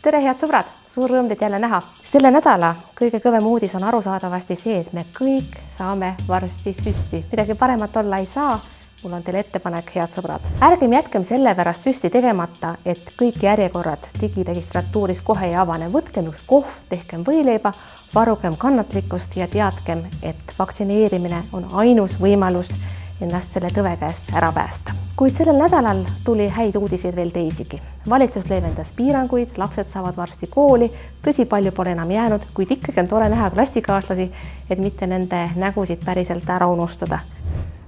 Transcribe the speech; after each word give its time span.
tere, 0.00 0.22
head 0.24 0.40
sõbrad, 0.40 0.68
suur 0.88 1.12
rõõm 1.12 1.28
teid 1.28 1.42
jälle 1.44 1.58
näha. 1.60 1.80
selle 2.10 2.30
nädala 2.32 2.74
kõige 2.96 3.20
kõvem 3.20 3.46
uudis 3.46 3.74
on 3.76 3.84
arusaadavasti 3.84 4.56
see, 4.56 4.78
et 4.80 4.92
me 4.96 5.04
kõik 5.12 5.58
saame 5.68 6.14
varsti 6.28 6.72
süsti, 6.72 7.24
midagi 7.30 7.54
paremat 7.54 7.96
olla 7.96 8.16
ei 8.16 8.26
saa. 8.26 8.58
mul 9.02 9.12
on 9.12 9.22
teile 9.22 9.40
ettepanek, 9.40 9.90
head 9.94 10.12
sõbrad, 10.12 10.44
ärgem 10.60 10.92
jätkem 10.92 11.24
sellepärast 11.24 11.84
süsti 11.84 12.10
tegemata, 12.10 12.74
et 12.84 13.12
kõik 13.20 13.42
järjekorrad 13.42 14.08
digiregistratuuris 14.20 15.22
kohe 15.22 15.46
ei 15.46 15.54
avane, 15.54 15.88
võtkem 15.88 16.28
üks 16.28 16.42
kohv, 16.46 16.68
tehkem 16.88 17.24
võileiba, 17.24 17.72
varugem 18.14 18.56
kannatlikkust 18.56 19.36
ja 19.36 19.48
teadkem, 19.48 20.04
et 20.22 20.56
vaktsineerimine 20.58 21.44
on 21.52 21.68
ainus 21.72 22.16
võimalus 22.20 22.72
ennast 23.20 23.52
selle 23.52 23.68
tõve 23.74 23.96
käest 24.00 24.30
ära 24.34 24.52
päästa. 24.52 24.94
kuid 25.16 25.34
sellel 25.36 25.58
nädalal 25.60 26.04
tuli 26.24 26.48
häid 26.48 26.76
uudiseid 26.76 27.16
veel 27.16 27.30
teisigi. 27.30 27.76
valitsus 28.08 28.48
leevendas 28.50 28.92
piiranguid, 28.96 29.58
lapsed 29.58 29.90
saavad 29.92 30.16
varsti 30.16 30.46
kooli, 30.46 30.92
tõsi, 31.24 31.46
palju 31.46 31.72
pole 31.72 31.92
enam 31.92 32.10
jäänud, 32.10 32.46
kuid 32.54 32.70
ikkagi 32.70 33.00
on 33.00 33.08
tore 33.08 33.28
näha 33.28 33.50
klassikaaslasi, 33.50 34.30
et 34.70 34.78
mitte 34.78 35.06
nende 35.06 35.50
nägusid 35.56 36.04
päriselt 36.04 36.50
ära 36.50 36.66
unustada 36.66 37.20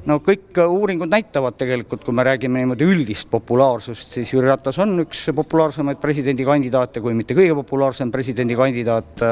no 0.07 0.19
kõik 0.25 0.59
uuringud 0.59 1.11
näitavad 1.11 1.55
tegelikult, 1.59 2.03
kui 2.05 2.15
me 2.15 2.25
räägime 2.27 2.63
niimoodi 2.63 2.87
üldist 2.89 3.29
populaarsust, 3.31 4.17
siis 4.17 4.33
Jüri 4.33 4.49
Ratas 4.51 4.79
on 4.83 4.97
üks 5.05 5.25
populaarsemaid 5.35 6.01
presidendikandidaate, 6.03 7.01
kui 7.01 7.15
mitte 7.15 7.37
kõige 7.39 7.55
populaarsem 7.61 8.11
presidendikandidaat. 8.15 9.23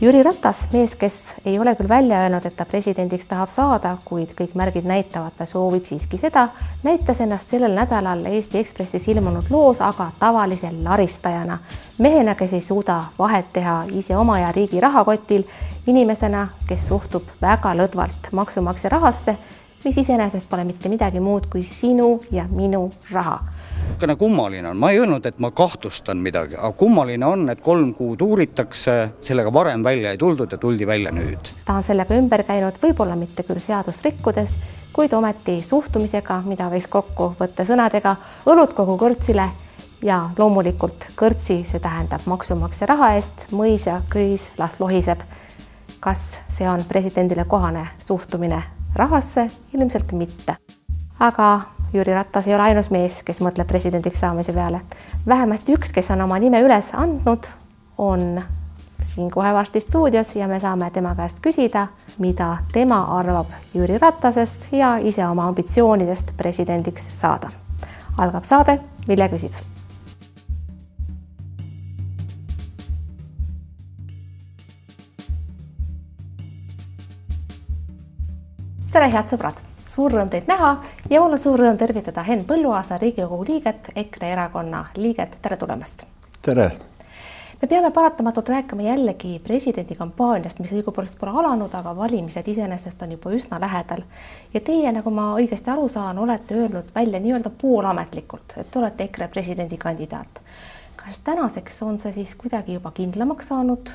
Jüri 0.00 0.22
Ratas, 0.26 0.66
mees, 0.72 0.94
kes 0.98 1.18
ei 1.44 1.58
ole 1.58 1.74
küll 1.78 1.90
välja 1.90 2.20
öelnud, 2.22 2.46
et 2.46 2.56
ta 2.56 2.66
presidendiks 2.68 3.26
tahab 3.26 3.50
saada, 3.50 3.96
kuid 4.04 4.36
kõik 4.38 4.54
märgid 4.58 4.86
näitavad, 4.86 5.34
ta 5.38 5.48
soovib 5.48 5.88
siiski 5.88 6.20
seda, 6.20 6.48
näitas 6.86 7.20
ennast 7.24 7.50
sellel 7.50 7.74
nädalal 7.74 8.26
Eesti 8.30 8.62
Ekspressis 8.62 9.08
ilmunud 9.10 9.50
loos 9.50 9.82
aga 9.82 10.10
tavalise 10.20 10.70
laristajana, 10.84 11.58
mehena, 11.98 12.36
kes 12.38 12.54
ei 12.58 12.62
suuda 12.64 13.02
vahet 13.18 13.50
teha 13.56 13.82
ise 13.96 14.16
oma 14.16 14.38
ja 14.44 14.52
riigi 14.54 14.80
rahakotil, 14.80 15.46
inimesena, 15.86 16.48
kes 16.68 16.88
suhtub 16.88 17.36
väga 17.42 17.74
lõdvalt 17.78 18.30
maksumaksja 18.34 18.90
rahasse 18.90 19.36
mis 19.84 19.98
iseenesest 19.98 20.48
pole 20.50 20.64
mitte 20.64 20.88
midagi 20.88 21.20
muud 21.20 21.46
kui 21.50 21.62
sinu 21.62 22.20
ja 22.32 22.46
minu 22.50 22.90
raha. 23.12 23.38
niisugune 23.86 24.16
kummaline 24.16 24.68
on, 24.68 24.76
ma 24.76 24.90
ei 24.90 24.98
öelnud, 24.98 25.26
et 25.26 25.38
ma 25.38 25.50
kahtlustan 25.50 26.18
midagi, 26.18 26.56
aga 26.56 26.72
kummaline 26.72 27.26
on, 27.26 27.48
et 27.50 27.60
kolm 27.60 27.94
kuud 27.94 28.20
uuritakse, 28.20 28.96
sellega 29.20 29.52
varem 29.52 29.84
välja 29.84 30.10
ei 30.10 30.18
tuldud 30.18 30.52
ja 30.52 30.58
tuldi 30.58 30.86
välja 30.86 31.12
nüüd. 31.12 31.52
ta 31.64 31.78
on 31.78 31.84
sellega 31.84 32.14
ümber 32.14 32.42
käinud, 32.42 32.80
võib-olla 32.82 33.16
mitte 33.16 33.42
küll 33.46 33.60
seadust 33.60 34.04
rikkudes, 34.04 34.56
kuid 34.92 35.12
ometi 35.12 35.60
suhtumisega, 35.62 36.42
mida 36.46 36.70
võiks 36.72 36.88
kokku 36.90 37.34
võtta 37.40 37.64
sõnadega 37.68 38.16
õlut 38.46 38.72
kogu 38.74 38.96
kõrtsile 39.00 39.50
ja 40.02 40.30
loomulikult 40.38 41.10
kõrtsi, 41.16 41.62
see 41.64 41.80
tähendab 41.80 42.26
maksumaksja 42.26 42.88
raha 42.90 43.14
eest, 43.16 43.48
mõis 43.52 43.86
ja 43.86 44.00
köis 44.10 44.50
las 44.58 44.80
lohiseb. 44.80 45.20
kas 46.00 46.38
see 46.54 46.68
on 46.68 46.84
presidendile 46.86 47.44
kohane 47.44 47.88
suhtumine 47.98 48.62
rahasse 48.96 49.50
ilmselt 49.74 50.12
mitte. 50.12 50.56
aga 51.20 51.60
Jüri 51.92 52.14
Ratas 52.14 52.48
ei 52.48 52.54
ole 52.54 52.62
ainus 52.62 52.90
mees, 52.90 53.22
kes 53.22 53.40
mõtleb 53.40 53.66
presidendiks 53.66 54.20
saamise 54.20 54.52
peale. 54.52 54.80
vähemasti 55.26 55.76
üks, 55.76 55.92
kes 55.92 56.10
on 56.10 56.20
oma 56.20 56.38
nime 56.38 56.60
üles 56.62 56.90
andnud, 56.94 57.46
on 57.98 58.42
siin 59.04 59.30
kohe 59.30 59.52
varsti 59.54 59.80
stuudios 59.80 60.36
ja 60.36 60.48
me 60.48 60.60
saame 60.60 60.90
tema 60.90 61.14
käest 61.14 61.40
küsida, 61.40 61.86
mida 62.18 62.56
tema 62.72 63.04
arvab 63.18 63.54
Jüri 63.74 63.98
Ratasest 63.98 64.72
ja 64.72 64.96
ise 64.96 65.26
oma 65.26 65.48
ambitsioonidest 65.52 66.36
presidendiks 66.36 67.08
saada. 67.20 67.50
algab 68.18 68.44
saade 68.44 68.80
Vilja 69.08 69.28
küsib 69.28 69.75
tere, 79.06 79.20
head 79.20 79.30
sõbrad, 79.30 79.58
suur 79.86 80.10
rõõm 80.10 80.30
teid 80.32 80.48
näha 80.50 80.72
ja 81.10 81.20
mul 81.22 81.36
on 81.36 81.38
suur 81.38 81.60
rõõm 81.60 81.76
tervitada 81.78 82.24
Henn 82.26 82.42
Põlluaasa, 82.46 82.96
Riigikogu 82.98 83.44
liiget, 83.46 83.92
EKRE 83.94 84.32
erakonna 84.34 84.80
liiget, 84.98 85.36
tere 85.42 85.56
tulemast. 85.56 86.02
tere. 86.42 86.70
me 87.62 87.68
peame 87.68 87.90
paratamatult 87.90 88.48
rääkima 88.48 88.82
jällegi 88.82 89.38
presidendikampaaniast, 89.44 90.58
mis 90.58 90.72
õigupoolest 90.72 91.20
pole 91.20 91.38
alanud, 91.38 91.74
aga 91.74 91.94
valimised 91.96 92.48
iseenesest 92.48 93.02
on 93.02 93.12
juba 93.12 93.30
üsna 93.30 93.60
lähedal. 93.60 94.02
ja 94.54 94.60
teie, 94.60 94.92
nagu 94.92 95.10
ma 95.10 95.34
õigesti 95.38 95.70
aru 95.70 95.88
saan, 95.88 96.18
olete 96.18 96.58
öelnud 96.58 96.90
välja 96.94 97.20
nii-öelda 97.20 97.50
poolametlikult, 97.62 98.56
et 98.56 98.70
te 98.70 98.78
olete 98.78 99.04
EKRE 99.04 99.28
presidendikandidaat. 99.28 100.40
kas 100.96 101.20
tänaseks 101.20 101.82
on 101.82 101.98
see 101.98 102.12
siis 102.12 102.34
kuidagi 102.34 102.74
juba 102.74 102.90
kindlamaks 102.90 103.54
saanud? 103.54 103.90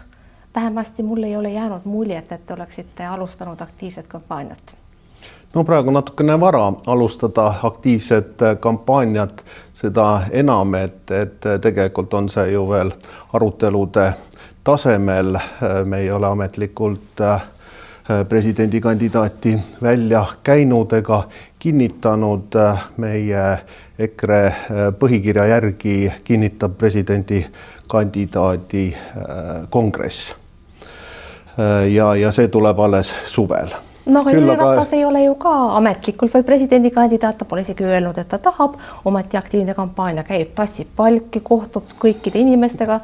vähemasti 0.55 1.03
mul 1.03 1.23
ei 1.23 1.35
ole 1.35 1.51
jäänud 1.51 1.81
muljet, 1.83 2.31
et 2.31 2.45
te 2.45 2.53
oleksite 2.53 3.05
alustanud 3.05 3.61
aktiivset 3.61 4.07
kampaaniat 4.07 4.80
no 5.53 5.63
praegu 5.63 5.91
natukene 5.91 6.39
vara 6.39 6.73
alustada 6.87 7.53
aktiivset 7.63 8.41
äh, 8.41 8.57
kampaaniat, 8.59 9.45
seda 9.73 10.21
enam, 10.31 10.75
et, 10.75 11.11
et 11.11 11.45
äh, 11.45 11.59
tegelikult 11.59 12.13
on 12.13 12.29
see 12.29 12.51
ju 12.51 12.69
veel 12.69 12.91
arutelude 13.33 14.13
tasemel. 14.63 15.35
Äh, 15.35 15.41
me 15.85 15.99
ei 15.99 16.11
ole 16.11 16.27
ametlikult 16.27 17.21
presidendikandidaati 18.29 19.59
välja 19.83 20.25
käinud 20.43 20.93
ega 20.93 21.23
kinnitanud. 21.59 22.43
meie 22.97 23.57
EKRE 23.99 24.55
põhikirja 24.99 25.45
järgi 25.45 26.13
kinnitab 26.23 26.71
presidendikandidaadi 26.77 28.95
kongress. 29.69 30.35
ja, 31.91 32.15
ja 32.15 32.31
see 32.31 32.47
tuleb 32.47 32.79
alles 32.79 33.15
suvel 33.25 33.69
no 34.11 34.21
aga 34.21 34.35
Jüri 34.35 34.55
Ratas 34.55 34.93
ei 34.93 35.05
ole 35.05 35.23
ju 35.23 35.35
ka 35.41 35.53
ametlikult 35.77 36.33
veel 36.33 36.45
presidendikandidaat, 36.47 37.37
ta 37.37 37.45
pole 37.45 37.65
isegi 37.65 37.85
öelnud, 37.87 38.17
et 38.17 38.29
ta 38.29 38.39
tahab, 38.39 38.77
ometi 39.05 39.37
aktiivne 39.39 39.75
kampaania 39.77 40.23
käib, 40.27 40.53
tassib 40.55 40.91
palki, 40.95 41.41
kohtub 41.43 41.93
kõikide 42.01 42.41
inimestega, 42.41 42.99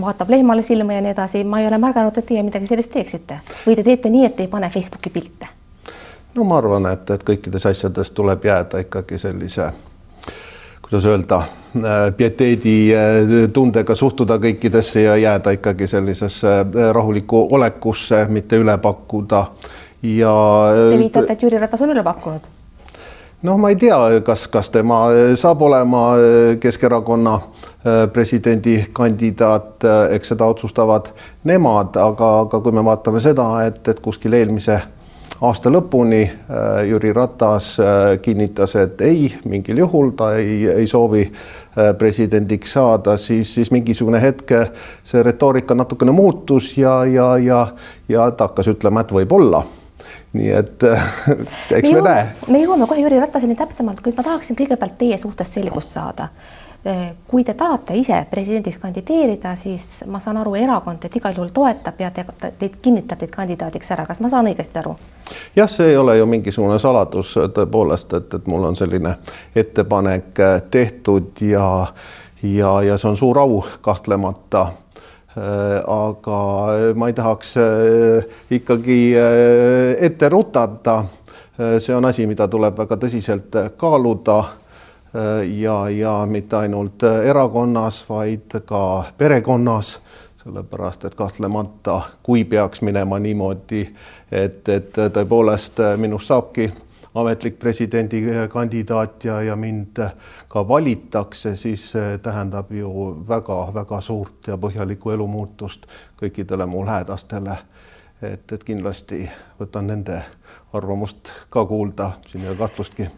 vaatab 0.00 0.30
lehmale 0.34 0.62
silma 0.62 0.96
ja 0.96 1.04
nii 1.04 1.14
edasi. 1.14 1.44
ma 1.44 1.60
ei 1.60 1.66
ole 1.66 1.78
märganud, 1.78 2.18
et 2.18 2.26
teie 2.26 2.42
midagi 2.42 2.70
sellist 2.70 2.92
teeksite 2.92 3.40
või 3.66 3.76
te 3.76 3.86
teete 3.86 4.10
nii, 4.10 4.26
et 4.26 4.40
ei 4.40 4.48
pane 4.48 4.70
Facebooki 4.70 5.10
pilte? 5.10 5.50
no 6.34 6.44
ma 6.44 6.58
arvan, 6.58 6.86
et, 6.92 7.10
et 7.10 7.24
kõikides 7.24 7.66
asjades 7.70 8.10
tuleb 8.10 8.44
jääda 8.44 8.82
ikkagi 8.86 9.18
sellise 9.18 9.72
kuidas 10.84 11.06
öelda, 11.06 11.36
äh, 12.94 13.52
tundega 13.52 13.94
suhtuda 13.94 14.36
kõikidesse 14.38 15.00
ja 15.00 15.16
jääda 15.16 15.54
ikkagi 15.56 15.86
sellisesse 15.86 16.48
äh, 16.48 16.90
rahulikku 16.92 17.48
olekusse, 17.50 18.26
mitte 18.28 18.60
üle 18.60 18.76
pakkuda 18.78 19.46
ja. 20.04 20.36
Te 20.90 21.00
viitate, 21.00 21.32
et 21.32 21.42
Jüri 21.42 21.58
Ratas 21.58 21.82
on 21.82 21.94
üle 21.96 22.04
pakkunud? 22.04 22.52
noh, 23.44 23.58
ma 23.60 23.70
ei 23.72 23.76
tea, 23.76 23.98
kas, 24.24 24.46
kas 24.48 24.70
tema 24.72 25.04
saab 25.36 25.62
olema 25.66 26.04
Keskerakonna 26.60 27.34
äh, 27.34 28.00
presidendikandidaat, 28.12 29.84
eks 30.16 30.32
seda 30.32 30.48
otsustavad 30.48 31.12
nemad, 31.44 31.98
aga, 32.00 32.34
aga 32.46 32.60
kui 32.64 32.72
me 32.72 32.84
vaatame 32.84 33.20
seda, 33.20 33.48
et, 33.68 33.82
et 33.88 34.00
kuskil 34.04 34.36
eelmise 34.40 34.78
aasta 35.44 35.68
lõpuni 35.72 36.22
äh, 36.24 36.80
Jüri 36.88 37.12
Ratas 37.12 37.74
äh, 37.82 38.14
kinnitas, 38.24 38.78
et 38.80 39.04
ei, 39.04 39.28
mingil 39.44 39.84
juhul 39.84 40.14
ta 40.16 40.34
ei, 40.40 40.64
ei 40.80 40.88
soovi 40.88 41.28
presidendiks 41.98 42.76
saada, 42.76 43.16
siis, 43.18 43.50
siis 43.56 43.72
mingisugune 43.74 44.20
hetk 44.22 44.52
see 45.02 45.22
retoorika 45.26 45.74
natukene 45.74 46.14
muutus 46.14 46.76
ja, 46.78 47.00
ja, 47.04 47.32
ja, 47.42 47.64
ja 48.08 48.28
ta 48.30 48.46
hakkas 48.46 48.70
ütlema, 48.76 49.02
et 49.02 49.10
võib-olla 49.12 49.64
nii 50.34 50.50
et 50.50 50.84
eks 51.78 51.90
me, 51.90 52.00
me 52.00 52.02
näe. 52.08 52.26
me 52.48 52.60
jõuame 52.64 52.88
kohe 52.90 53.00
Jüri 53.00 53.20
Rataseni 53.22 53.56
täpsemalt, 53.58 54.02
kuid 54.04 54.18
ma 54.18 54.26
tahaksin 54.26 54.58
kõigepealt 54.58 54.98
teie 54.98 55.18
suhtes 55.18 55.54
selgust 55.54 55.94
saada. 55.94 56.28
Äh, 56.86 57.14
kui 57.28 57.44
te 57.44 57.54
tahate 57.56 57.94
ise 57.96 58.18
presidendiks 58.30 58.76
kandideerida, 58.82 59.54
siis 59.56 60.02
ma 60.06 60.20
saan 60.20 60.36
aru, 60.42 60.52
erakond 60.60 61.00
teid 61.00 61.16
igal 61.16 61.32
juhul 61.32 61.54
toetab 61.54 62.02
ja 62.02 62.10
te, 62.12 62.26
teid 62.58 62.76
kinnitab 62.82 63.22
teid 63.22 63.32
kandidaadiks 63.32 63.94
ära, 63.96 64.04
kas 64.04 64.20
ma 64.20 64.28
saan 64.28 64.50
õigesti 64.50 64.82
aru? 64.82 64.92
jah, 65.56 65.70
see 65.70 65.94
ei 65.94 65.96
ole 65.96 66.18
ju 66.18 66.26
mingisugune 66.28 66.76
saladus 66.82 67.32
tõepoolest, 67.56 68.12
et, 68.18 68.36
et 68.36 68.52
mul 68.52 68.68
on 68.68 68.76
selline 68.76 69.16
ettepanek 69.56 70.44
äh, 70.44 70.60
tehtud 70.70 71.40
ja 71.48 71.66
ja, 72.44 72.78
ja 72.84 72.98
see 73.00 73.14
on 73.14 73.16
suur 73.16 73.38
au 73.40 73.62
kahtlemata 73.80 74.66
Äh, 74.66 74.83
aga 75.36 76.38
ma 76.94 77.08
ei 77.10 77.14
tahaks 77.16 77.56
äh, 77.56 78.26
ikkagi 78.50 79.14
äh, 79.18 79.96
ette 79.98 80.28
rutata. 80.28 81.04
see 81.78 81.94
on 81.94 82.04
asi, 82.04 82.26
mida 82.26 82.48
tuleb 82.50 82.78
väga 82.78 82.96
tõsiselt 82.98 83.54
kaaluda 83.78 84.40
ja, 85.46 85.76
ja 85.88 86.14
mitte 86.26 86.56
ainult 86.56 87.04
erakonnas, 87.06 88.00
vaid 88.08 88.56
ka 88.66 88.80
perekonnas 89.18 89.92
sellepärast 90.42 91.04
et 91.04 91.14
kahtlemata, 91.14 92.00
kui 92.22 92.42
peaks 92.44 92.82
minema 92.82 93.20
niimoodi, 93.22 93.84
et, 94.32 94.68
et 94.68 94.98
tõepoolest 95.14 95.78
minust 96.02 96.32
saabki 96.32 96.66
ametlik 97.14 97.58
presidendikandidaat 97.58 99.24
ja, 99.24 99.42
ja 99.42 99.56
mind 99.56 100.00
ka 100.48 100.68
valitakse, 100.68 101.56
siis 101.56 101.90
see 101.92 102.18
tähendab 102.18 102.72
ju 102.72 102.90
väga-väga 103.28 104.00
suurt 104.00 104.48
ja 104.50 104.58
põhjalikku 104.58 105.10
elumuutust 105.14 105.86
kõikidele 106.20 106.66
mu 106.66 106.84
lähedastele. 106.86 107.58
et, 108.22 108.52
et 108.52 108.64
kindlasti 108.64 109.30
võtan 109.60 109.86
nende 109.86 110.22
arvamust 110.72 111.32
ka 111.50 111.66
kuulda, 111.66 112.12
siin 112.28 112.44
ei 112.44 112.48
ole 112.48 112.56
kahtlustki 112.56 113.08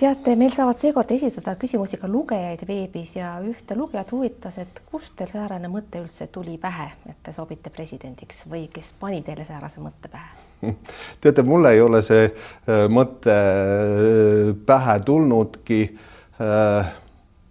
teate, 0.00 0.36
meil 0.36 0.52
saavad 0.54 0.78
seekord 0.80 1.10
esitada 1.12 1.56
küsimusi 1.60 1.98
ka 2.00 2.08
lugejaid 2.08 2.62
veebis 2.68 3.16
ja 3.16 3.34
ühte 3.44 3.76
lugejat 3.76 4.12
huvitas, 4.12 4.56
et 4.62 4.80
kust 4.88 5.12
teil 5.16 5.28
säärane 5.32 5.68
mõte 5.68 6.00
üldse 6.00 6.30
tuli 6.32 6.56
pähe, 6.58 6.88
et 7.10 7.18
te 7.22 7.34
sobite 7.36 7.72
presidendiks 7.74 8.46
või 8.48 8.68
kes 8.72 8.94
pani 9.00 9.20
teile 9.26 9.44
säärase 9.44 9.82
mõtte 9.84 10.08
pähe? 10.08 10.49
teate, 11.20 11.42
mulle 11.42 11.72
ei 11.72 11.80
ole 11.80 12.02
see 12.04 12.24
äh, 12.26 12.86
mõte 12.92 13.34
äh, 13.34 14.50
pähe 14.66 14.98
tulnudki. 15.04 15.82
Äh, 16.40 16.90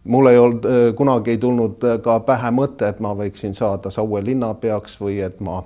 mul 0.09 0.29
ei 0.31 0.37
olnud, 0.39 0.63
kunagi 0.97 1.35
ei 1.35 1.37
tulnud 1.37 1.83
ka 2.01 2.15
pähe 2.25 2.49
mõte, 2.55 2.87
et 2.87 3.01
ma 3.03 3.11
võiksin 3.17 3.53
saada 3.53 3.91
Saue 3.93 4.23
linnapeaks 4.25 4.95
või 4.97 5.19
et 5.21 5.41
ma 5.43 5.59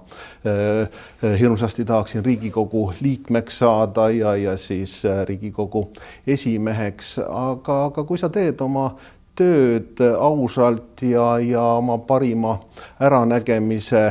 hirmsasti 1.22 1.86
tahaksin 1.88 2.26
Riigikogu 2.26 2.82
liikmeks 3.00 3.62
saada 3.62 4.10
ja, 4.12 4.34
ja 4.36 4.58
siis 4.60 4.98
Riigikogu 5.30 5.86
esimeheks, 6.28 7.14
aga, 7.24 7.78
aga 7.86 8.04
kui 8.10 8.20
sa 8.20 8.32
teed 8.34 8.60
oma 8.66 8.90
tööd 9.38 10.02
ausalt 10.18 11.06
ja, 11.06 11.38
ja 11.40 11.64
oma 11.78 12.02
parima 12.10 12.58
äranägemise 13.00 14.08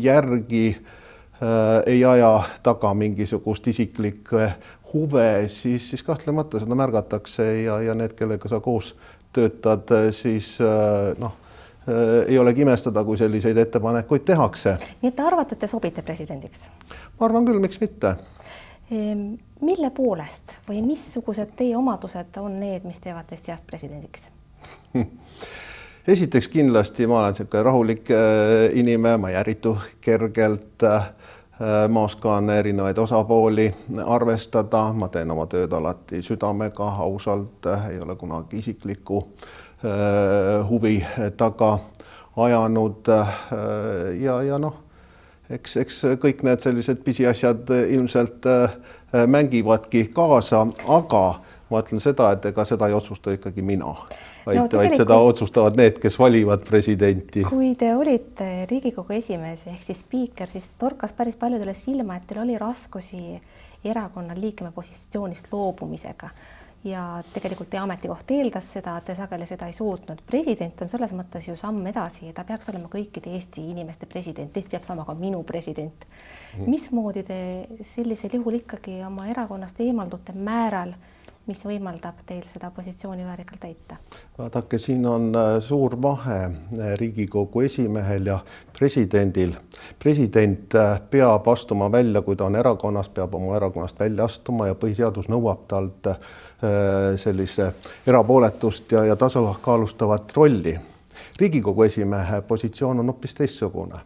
järgi 0.00 0.68
ei 1.86 2.04
aja 2.04 2.30
taga 2.62 2.94
mingisugust 2.94 3.66
isiklikke 3.68 4.52
huve, 4.94 5.48
siis, 5.48 5.90
siis 5.90 6.02
kahtlemata 6.02 6.60
seda 6.62 6.74
märgatakse 6.78 7.46
ja, 7.62 7.80
ja 7.82 7.94
need, 7.98 8.14
kellega 8.18 8.48
sa 8.48 8.60
koos 8.62 8.94
töötad, 9.34 9.90
siis 10.14 10.54
äh, 10.62 11.10
noh, 11.18 11.34
äh, 11.88 12.28
ei 12.28 12.38
olegi 12.38 12.62
imestada, 12.62 13.04
kui 13.04 13.18
selliseid 13.18 13.58
ettepanekuid 13.58 14.24
tehakse. 14.24 14.76
nii 15.02 15.10
et 15.10 15.16
te 15.16 15.26
arvate, 15.26 15.58
et 15.58 15.64
te 15.66 15.70
sobite 15.70 16.06
presidendiks? 16.06 16.68
ma 17.18 17.26
arvan 17.28 17.46
küll, 17.48 17.58
miks 17.62 17.82
mitte. 17.82 18.14
Ehm, 18.92 19.34
mille 19.64 19.90
poolest 19.96 20.58
või 20.68 20.82
missugused 20.86 21.56
teie 21.58 21.76
omadused 21.76 22.38
on 22.42 22.60
need, 22.60 22.86
mis 22.86 23.00
teevad 23.02 23.26
teist 23.30 23.48
heast 23.50 23.66
presidendiks 23.66 24.28
esiteks 26.14 26.48
kindlasti 26.52 27.08
ma 27.10 27.22
olen 27.22 27.34
niisugune 27.34 27.66
rahulik 27.66 28.10
äh, 28.14 28.68
inimene, 28.78 29.18
ma 29.18 29.32
ei 29.32 29.40
ärritu 29.42 29.74
kergelt 30.04 30.86
ma 31.88 32.02
oskan 32.02 32.50
erinevaid 32.50 32.98
osapooli 32.98 33.68
arvestada, 34.06 34.88
ma 34.92 35.08
teen 35.08 35.30
oma 35.30 35.46
tööd 35.46 35.72
alati 35.72 36.22
südamega, 36.22 36.88
ausalt, 37.04 37.66
ei 37.90 38.00
ole 38.02 38.16
kunagi 38.18 38.58
isiklikku 38.58 39.20
huvi 40.68 40.96
taga 41.36 41.78
ajanud. 42.36 43.06
ja, 44.18 44.40
ja 44.42 44.58
noh, 44.58 44.80
eks, 45.50 45.76
eks 45.84 46.00
kõik 46.22 46.42
need 46.42 46.64
sellised 46.64 47.04
pisiasjad 47.06 47.70
ilmselt 47.70 48.50
mängivadki 49.26 50.08
kaasa, 50.14 50.66
aga 50.88 51.24
ma 51.74 51.82
ütlen 51.82 52.02
seda, 52.02 52.30
et 52.36 52.46
ega 52.52 52.64
seda 52.68 52.88
ei 52.88 52.96
otsusta 52.96 53.34
ikkagi 53.34 53.62
mina 53.66 53.90
vaid 54.46 54.60
no,, 54.60 54.66
vaid 54.78 54.96
seda 54.98 55.18
otsustavad 55.24 55.78
need, 55.80 56.00
kes 56.02 56.18
valivad 56.20 56.64
presidenti. 56.68 57.44
kui 57.48 57.74
te 57.80 57.92
olite 57.96 58.50
Riigikogu 58.70 59.16
esimees 59.18 59.66
ehk 59.70 59.84
siis 59.84 60.02
spiiker, 60.04 60.50
siis 60.50 60.70
torkas 60.80 61.14
päris 61.16 61.38
paljudele 61.40 61.74
silma, 61.78 62.18
et 62.18 62.28
teil 62.28 62.42
oli 62.44 62.58
raskusi 62.60 63.24
erakonna 63.84 64.36
liikme 64.38 64.72
positsioonist 64.72 65.50
loobumisega 65.52 66.30
ja 66.84 67.22
tegelikult 67.32 67.70
teie 67.72 67.80
ametikoht 67.80 68.30
eeldas 68.36 68.66
seda, 68.76 68.98
te 69.04 69.16
sageli 69.16 69.46
seda 69.48 69.66
ei 69.70 69.72
suutnud. 69.76 70.20
president 70.26 70.82
on 70.84 70.90
selles 70.92 71.14
mõttes 71.16 71.48
ju 71.48 71.56
samm 71.56 71.86
edasi, 71.88 72.32
ta 72.36 72.44
peaks 72.44 72.68
olema 72.72 72.90
kõikide 72.92 73.32
Eesti 73.32 73.64
inimeste 73.72 74.06
president, 74.06 74.52
teist 74.52 74.70
peab 74.70 74.84
saama 74.84 75.06
ka 75.08 75.14
minu 75.14 75.42
president. 75.42 76.04
Mhm. 76.58 76.70
mismoodi 76.70 77.22
te 77.22 77.66
sellisel 77.82 78.36
juhul 78.36 78.60
ikkagi 78.60 79.00
oma 79.06 79.26
erakonnast 79.32 79.80
eemaldute 79.80 80.32
määral 80.32 80.94
mis 81.46 81.60
võimaldab 81.66 82.22
teil 82.26 82.44
seda 82.52 82.70
positsiooni 82.74 83.24
väärikalt 83.24 83.60
täita? 83.60 83.96
vaadake, 84.38 84.78
siin 84.78 85.06
on 85.06 85.28
äh, 85.36 85.58
suur 85.60 85.96
vahe 86.02 86.38
äh, 86.44 86.94
Riigikogu 87.00 87.60
esimehel 87.60 88.26
ja 88.26 88.38
presidendil. 88.78 89.52
president 89.98 90.74
äh, 90.74 91.00
peab 91.10 91.48
astuma 91.48 91.92
välja, 91.92 92.22
kui 92.22 92.36
ta 92.36 92.44
on 92.44 92.56
erakonnas, 92.56 93.08
peab 93.08 93.34
oma 93.34 93.56
erakonnast 93.56 94.00
välja 94.00 94.24
astuma 94.24 94.66
ja 94.66 94.74
põhiseadus 94.74 95.28
nõuab 95.28 95.68
talt 95.68 96.14
sellise 97.20 97.66
erapooletust 98.06 98.92
ja, 98.92 99.04
ja 99.04 99.16
tasakaalustavat 99.16 100.32
rolli. 100.36 100.78
riigikogu 101.40 101.82
esimehe 101.82 102.40
positsioon 102.40 103.00
on 103.00 103.12
hoopis 103.12 103.34
teistsugune 103.34 104.00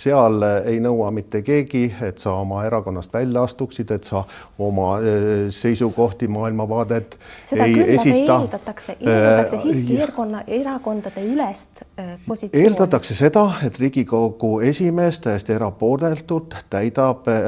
seal 0.00 0.42
ei 0.64 0.80
nõua 0.80 1.10
mitte 1.12 1.42
keegi, 1.44 1.84
et 2.02 2.18
sa 2.22 2.32
oma 2.40 2.62
erakonnast 2.64 3.12
välja 3.12 3.42
astuksid, 3.44 3.90
et 3.92 4.04
sa 4.08 4.22
oma 4.58 4.94
eh, 5.00 5.50
seisukohti, 5.52 6.28
maailmavaadet 6.28 7.18
seda 7.44 7.66
ei 7.68 7.96
esita. 7.96 8.38
eeldatakse, 8.38 8.96
eeldatakse 9.00 9.56
äh, 9.56 9.62
siiski 9.62 9.98
erakonna, 10.00 10.42
erakondade 10.46 11.24
ülest 11.26 11.82
äh, 11.82 12.14
positsiooni. 12.26 12.64
eeldatakse 12.64 13.14
seda, 13.14 13.44
et 13.66 13.78
Riigikogu 13.80 14.60
esimees 14.70 15.20
täiesti 15.20 15.52
erapooletult 15.52 16.56
täidab 16.70 17.28
äh, 17.28 17.40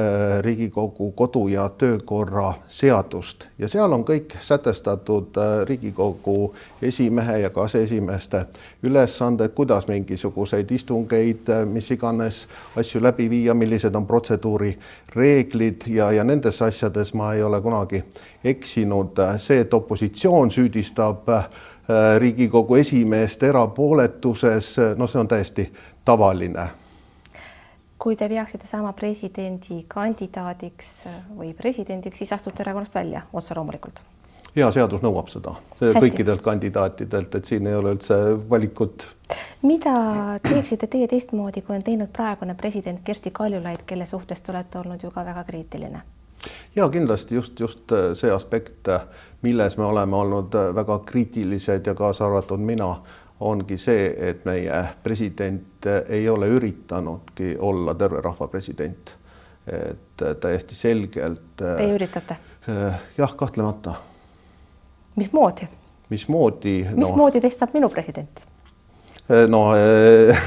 Riigikogu 0.45 1.11
kodu- 1.17 1.47
ja 1.53 1.69
töökorra 1.69 2.53
seadust 2.67 3.47
ja 3.57 3.67
seal 3.67 3.93
on 3.93 4.05
kõik 4.05 4.37
sätestatud 4.41 5.41
Riigikogu 5.69 6.53
esimehe 6.81 7.39
ja 7.39 7.49
ka 7.49 7.65
aseesimeeste 7.65 8.45
ülesanded, 8.83 9.53
kuidas 9.55 9.87
mingisuguseid 9.87 10.71
istungeid, 10.71 11.49
mis 11.65 11.91
iganes 11.91 12.42
kuidas 12.43 12.87
asju 12.87 13.03
läbi 13.03 13.29
viia, 13.29 13.53
millised 13.53 13.95
on 13.95 14.07
protseduuri 14.07 14.79
reeglid 15.15 15.81
ja, 15.87 16.11
ja 16.11 16.23
nendes 16.23 16.61
asjades 16.61 17.13
ma 17.13 17.33
ei 17.33 17.43
ole 17.43 17.61
kunagi 17.61 18.03
eksinud. 18.43 19.17
see, 19.37 19.59
et 19.59 19.73
opositsioon 19.73 20.51
süüdistab 20.51 21.29
äh, 21.29 21.49
Riigikogu 22.17 22.75
esimeest 22.75 23.43
erapooletuses, 23.43 24.75
no 24.97 25.07
see 25.07 25.19
on 25.19 25.27
täiesti 25.27 25.73
tavaline 26.05 26.69
kui 27.97 28.15
te 28.15 28.29
peaksite 28.29 28.67
saama 28.67 28.93
presidendikandidaadiks 28.93 31.05
või 31.37 31.53
presidendiks, 31.53 32.17
siis 32.17 32.33
astute 32.33 32.63
erakonnast 32.63 32.95
välja 32.95 33.21
otse 33.33 33.55
loomulikult 33.55 34.01
hea 34.55 34.69
seadus 34.71 35.01
nõuab 35.03 35.29
seda 35.31 35.55
Hästi. 35.79 35.99
kõikidelt 35.99 36.41
kandidaatidelt, 36.45 37.35
et 37.35 37.45
siin 37.45 37.67
ei 37.67 37.75
ole 37.75 37.95
üldse 37.95 38.15
valikut. 38.49 39.07
mida 39.61 39.93
teeksite 40.43 40.87
teie 40.87 41.07
teistmoodi, 41.07 41.61
kui 41.61 41.75
on 41.75 41.83
teinud 41.83 42.11
praegune 42.13 42.55
president 42.55 43.01
Kersti 43.03 43.31
Kaljulaid, 43.31 43.85
kelle 43.85 44.05
suhtes 44.05 44.41
te 44.41 44.51
olete 44.51 44.79
olnud 44.79 45.03
ju 45.03 45.11
ka 45.11 45.25
väga 45.25 45.43
kriitiline? 45.43 46.01
ja 46.75 46.89
kindlasti 46.89 47.35
just, 47.35 47.59
just 47.59 47.91
see 48.13 48.31
aspekt, 48.31 48.87
milles 49.41 49.77
me 49.77 49.83
oleme 49.83 50.15
olnud 50.15 50.55
väga 50.75 50.99
kriitilised 50.99 51.87
ja 51.87 51.95
kaasa 51.95 52.25
arvatud 52.25 52.59
mina, 52.59 52.95
ongi 53.39 53.77
see, 53.77 54.13
et 54.29 54.45
meie 54.45 54.85
president 55.03 55.85
ei 56.09 56.29
ole 56.29 56.47
üritanudki 56.47 57.57
olla 57.59 57.95
terve 57.95 58.21
rahva 58.21 58.47
president. 58.47 59.17
et 59.67 60.23
täiesti 60.39 60.75
selgelt. 60.75 61.55
Teie 61.55 61.93
üritate? 61.95 62.35
jah, 63.17 63.35
kahtlemata 63.35 63.93
mismoodi? 65.15 65.67
mismoodi 66.09 66.81
no.? 66.89 66.97
mismoodi 66.97 67.41
teist 67.41 67.59
saab 67.59 67.73
minu 67.73 67.89
president? 67.89 68.43
Eh, 69.29 69.47
no 69.47 69.75
eh, 69.75 70.37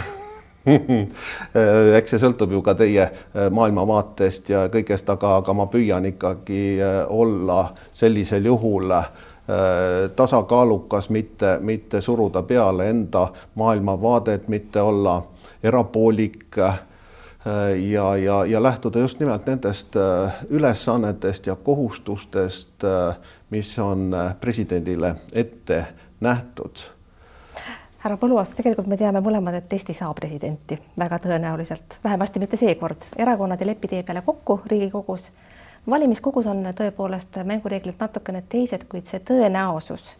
eks 1.96 2.12
see 2.12 2.20
sõltub 2.20 2.52
ju 2.52 2.60
ka 2.64 2.74
teie 2.76 3.06
eh, 3.06 3.46
maailmavaatest 3.54 4.50
ja 4.52 4.66
kõigest, 4.72 5.08
aga, 5.12 5.38
aga 5.40 5.54
ma 5.56 5.68
püüan 5.72 6.04
ikkagi 6.12 6.76
olla 7.08 7.70
sellisel 7.92 8.52
juhul 8.52 8.92
tasakaalukas, 10.18 11.06
mitte, 11.14 11.52
mitte 11.62 12.00
suruda 12.02 12.40
peale 12.42 12.88
enda 12.90 13.28
maailmavaadet, 13.54 14.48
mitte 14.50 14.82
olla 14.82 15.20
erapoolik 15.62 16.58
ja, 16.58 18.06
ja, 18.18 18.40
ja 18.44 18.62
lähtuda 18.62 19.04
just 19.04 19.22
nimelt 19.22 19.46
nendest 19.46 19.94
ülesannetest 20.50 21.46
ja 21.46 21.54
kohustustest, 21.54 22.82
mis 23.50 23.78
on 23.78 24.14
äh, 24.14 24.34
presidendile 24.40 25.14
ette 25.32 25.86
nähtud. 26.20 26.76
härra 27.98 28.16
Põlluaas, 28.16 28.52
tegelikult 28.54 28.86
me 28.86 28.96
teame 28.96 29.20
mõlemad, 29.20 29.54
et 29.58 29.68
teist 29.68 29.90
ei 29.90 29.98
saa 29.98 30.12
presidenti 30.14 30.78
väga 30.98 31.18
tõenäoliselt, 31.18 31.98
vähemasti 32.04 32.42
mitte 32.42 32.56
seekord. 32.56 33.08
erakonnad 33.16 33.60
ei 33.60 33.66
lepi 33.66 33.88
tee 33.88 34.02
peale 34.02 34.22
kokku 34.22 34.60
Riigikogus. 34.66 35.30
valimiskogus 35.90 36.46
on 36.46 36.66
tõepoolest 36.74 37.42
mängureeglid 37.44 37.96
natukene 38.00 38.42
teised, 38.48 38.84
kuid 38.88 39.06
see 39.06 39.20
tõenäosus, 39.20 40.16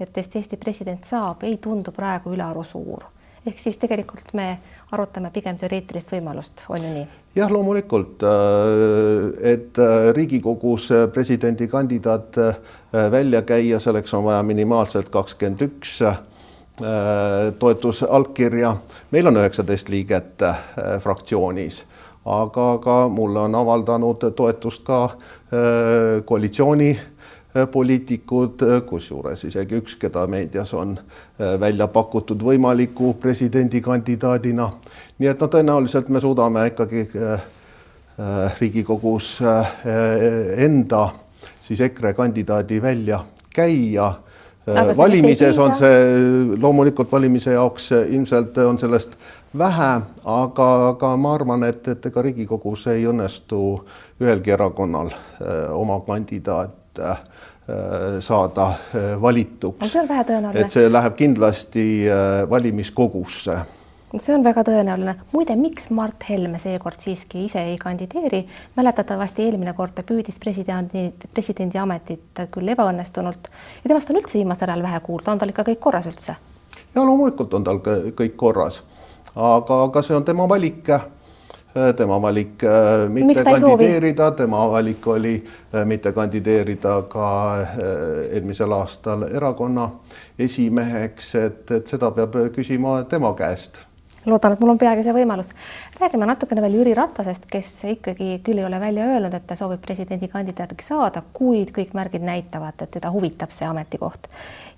et 0.00 0.18
Eesti 0.18 0.56
president 0.56 1.04
saab, 1.04 1.42
ei 1.42 1.56
tundu 1.56 1.92
praegu 1.92 2.32
ülearu 2.34 2.64
suur 2.64 3.04
ehk 3.48 3.58
siis 3.60 3.78
tegelikult 3.80 4.32
me 4.38 4.48
arutame 4.92 5.30
pigem 5.34 5.58
teoreetilist 5.58 6.12
võimalust, 6.12 6.64
on 6.68 6.84
ju 6.84 6.94
nii? 6.94 7.06
jah, 7.38 7.50
loomulikult, 7.52 8.24
äh, 8.24 9.52
et 9.54 9.78
äh, 9.82 10.08
Riigikogus 10.16 10.88
presidendikandidaat 11.12 12.40
välja 13.12 13.42
käia, 13.42 13.78
selleks 13.80 14.14
on 14.14 14.24
vaja 14.28 14.42
minimaalselt 14.42 15.08
kakskümmend 15.12 15.66
üks 15.68 16.00
toetusallkirja. 17.58 18.76
meil 19.10 19.26
on 19.26 19.40
üheksateist 19.40 19.88
liiget 19.90 20.44
fraktsioonis 21.02 21.80
aga 22.28 22.78
ka 22.82 22.96
mulle 23.08 23.40
on 23.40 23.54
avaldanud 23.54 24.24
toetust 24.36 24.84
ka 24.84 25.04
äh, 25.04 26.24
koalitsiooni 26.24 26.90
äh, 26.90 27.06
poliitikud, 27.66 28.62
äh, 28.62 28.82
kusjuures 28.86 29.44
isegi 29.44 29.78
üks, 29.80 29.96
keda 30.00 30.26
meedias 30.26 30.74
on 30.74 30.98
välja 31.38 31.86
pakutud 31.88 32.42
võimaliku 32.42 33.14
presidendikandidaadina. 33.20 34.70
nii 35.18 35.28
et 35.28 35.40
no 35.40 35.46
tõenäoliselt 35.46 36.08
me 36.08 36.20
suudame 36.20 36.66
ikkagi 36.72 37.08
Riigikogus 38.60 39.38
enda 40.56 41.04
siis 41.62 41.80
EKRE 41.80 42.14
kandidaadi 42.18 42.82
välja 42.82 43.20
käia 43.54 44.12
valimises 44.96 45.58
on 45.58 45.74
see 45.74 45.98
loomulikult 46.60 47.12
valimise 47.12 47.52
jaoks 47.52 47.90
ilmselt 47.92 48.58
on 48.58 48.78
sellest 48.78 49.16
vähe, 49.58 50.00
aga, 50.24 50.68
aga 50.88 51.12
ma 51.16 51.34
arvan, 51.34 51.64
et, 51.68 51.88
et 51.88 52.06
ega 52.10 52.22
Riigikogus 52.22 52.86
ei 52.92 53.06
õnnestu 53.08 53.60
ühelgi 54.20 54.52
erakonnal 54.52 55.12
äh, 55.12 55.70
oma 55.72 56.00
kandidaat 56.06 56.74
äh, 57.00 57.18
saada 58.20 58.68
äh, 58.68 59.20
valituks. 59.20 59.92
see 59.92 60.02
on 60.02 60.08
vähetõenäoline. 60.08 60.60
et 60.60 60.70
see 60.72 60.92
läheb 60.92 61.16
kindlasti 61.16 61.88
valimiskogusse 62.50 63.58
see 64.16 64.32
on 64.32 64.44
väga 64.44 64.64
tõenäoline. 64.64 65.14
muide, 65.32 65.56
miks 65.56 65.90
Mart 65.90 66.24
Helme 66.28 66.58
seekord 66.58 67.00
siiski 67.00 67.44
ise 67.44 67.60
ei 67.60 67.76
kandideeri? 67.76 68.46
mäletatavasti 68.76 69.44
eelmine 69.44 69.74
kord 69.76 69.92
ta 69.94 70.02
püüdis 70.02 70.38
presidendi, 70.40 71.10
presidendi 71.34 71.78
ametit 71.78 72.46
küll 72.50 72.72
ebaõnnestunult 72.72 73.50
ja 73.82 73.88
temast 73.88 74.10
on 74.10 74.20
üldse 74.22 74.38
viimasel 74.38 74.70
ajal 74.72 74.82
vähe 74.82 75.00
kuulda, 75.00 75.32
on 75.32 75.42
tal 75.42 75.52
ikka 75.52 75.66
kõik 75.68 75.80
korras 75.80 76.08
üldse? 76.08 76.36
ja 76.94 77.04
loomulikult 77.04 77.54
on 77.54 77.64
tal 77.64 77.82
kõik 77.84 78.36
korras, 78.36 78.82
aga, 79.34 79.82
aga 79.84 80.02
see 80.02 80.16
on 80.16 80.24
tema 80.24 80.48
valik 80.48 80.88
tema 81.96 82.22
valik 82.22 82.64
äh, 82.64 83.08
mitte 83.08 83.44
kandideerida, 83.44 84.30
tema 84.30 84.70
valik 84.70 85.06
oli 85.06 85.34
äh, 85.74 85.84
mitte 85.84 86.12
kandideerida 86.12 87.02
ka 87.08 87.28
äh, 87.60 87.68
eelmisel 88.32 88.72
aastal 88.72 89.22
erakonna 89.28 89.90
esimeheks, 90.38 91.34
et, 91.34 91.70
et 91.70 91.86
seda 91.86 92.10
peab 92.10 92.40
küsima 92.54 93.02
tema 93.08 93.34
käest 93.38 93.82
loodan, 94.28 94.52
et 94.52 94.60
mul 94.60 94.74
on 94.74 94.78
peagi 94.78 95.04
see 95.06 95.14
võimalus. 95.14 95.52
räägime 96.00 96.26
natukene 96.28 96.60
veel 96.60 96.74
Jüri 96.80 96.94
Ratasest, 96.94 97.46
kes 97.48 97.70
ikkagi 97.94 98.40
küll 98.44 98.60
ei 98.60 98.66
ole 98.66 98.80
välja 98.80 99.06
öelnud, 99.08 99.34
et 99.34 99.46
ta 99.46 99.56
soovib 99.56 99.80
presidendikandidaadiks 99.80 100.90
saada, 100.92 101.22
kuid 101.32 101.72
kõik 101.72 101.94
märgid 101.96 102.26
näitavad, 102.26 102.76
et 102.82 102.90
teda 102.98 103.12
huvitab 103.14 103.54
see 103.54 103.68
ametikoht. 103.68 104.28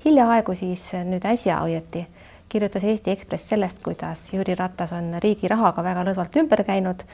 hiljaaegu 0.04 0.54
siis 0.54 0.92
nüüd 1.04 1.26
äsja 1.26 1.59
õieti 1.66 2.06
kirjutas 2.50 2.85
Eesti 2.85 3.14
Ekspress 3.14 3.52
sellest, 3.54 3.78
kuidas 3.83 4.25
Jüri 4.35 4.54
Ratas 4.59 4.92
on 4.92 5.14
riigi 5.23 5.49
rahaga 5.49 5.83
väga 5.87 6.04
lõdvalt 6.11 6.40
ümber 6.42 6.64
käinud. 6.66 7.04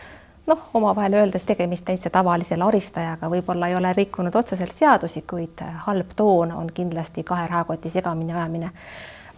noh, 0.47 0.69
omavahel 0.75 1.15
öeldes 1.19 1.45
tegemist 1.45 1.85
täitsa 1.85 2.11
tavalise 2.11 2.57
laristajaga, 2.57 3.29
võib-olla 3.29 3.69
ei 3.69 3.75
ole 3.75 3.93
rikkunud 3.93 4.35
otseselt 4.35 4.75
seadusi, 4.75 5.25
kuid 5.27 5.63
halb 5.87 6.15
toon 6.17 6.53
on 6.53 6.71
kindlasti 6.75 7.25
kahe 7.27 7.47
rahakoti 7.51 7.91
segamini 7.91 8.33
ajamine 8.33 8.71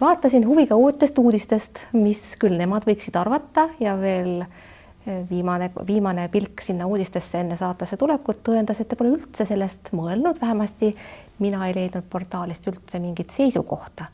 vaatasin 0.01 0.47
huviga 0.47 0.77
uutest 0.77 1.19
uudistest, 1.19 1.79
mis 1.93 2.23
küll 2.41 2.59
nemad 2.59 2.87
võiksid 2.87 3.17
arvata 3.19 3.69
ja 3.81 3.97
veel 3.99 4.43
eh, 4.43 5.25
viimane, 5.31 5.71
viimane 5.87 6.29
pilk 6.33 6.63
sinna 6.63 6.87
uudistesse 6.87 7.41
enne 7.43 7.57
saatesse 7.59 7.97
tulekut 7.97 8.43
tõendas, 8.47 8.81
et 8.81 8.89
te 8.89 8.99
pole 8.99 9.17
üldse 9.17 9.47
sellest 9.49 9.93
mõelnud, 9.97 10.39
vähemasti 10.41 10.95
mina 11.43 11.67
ei 11.69 11.75
leidnud 11.77 12.07
portaalist 12.11 12.67
üldse 12.71 13.03
mingit 13.03 13.35
seisukohta. 13.35 14.11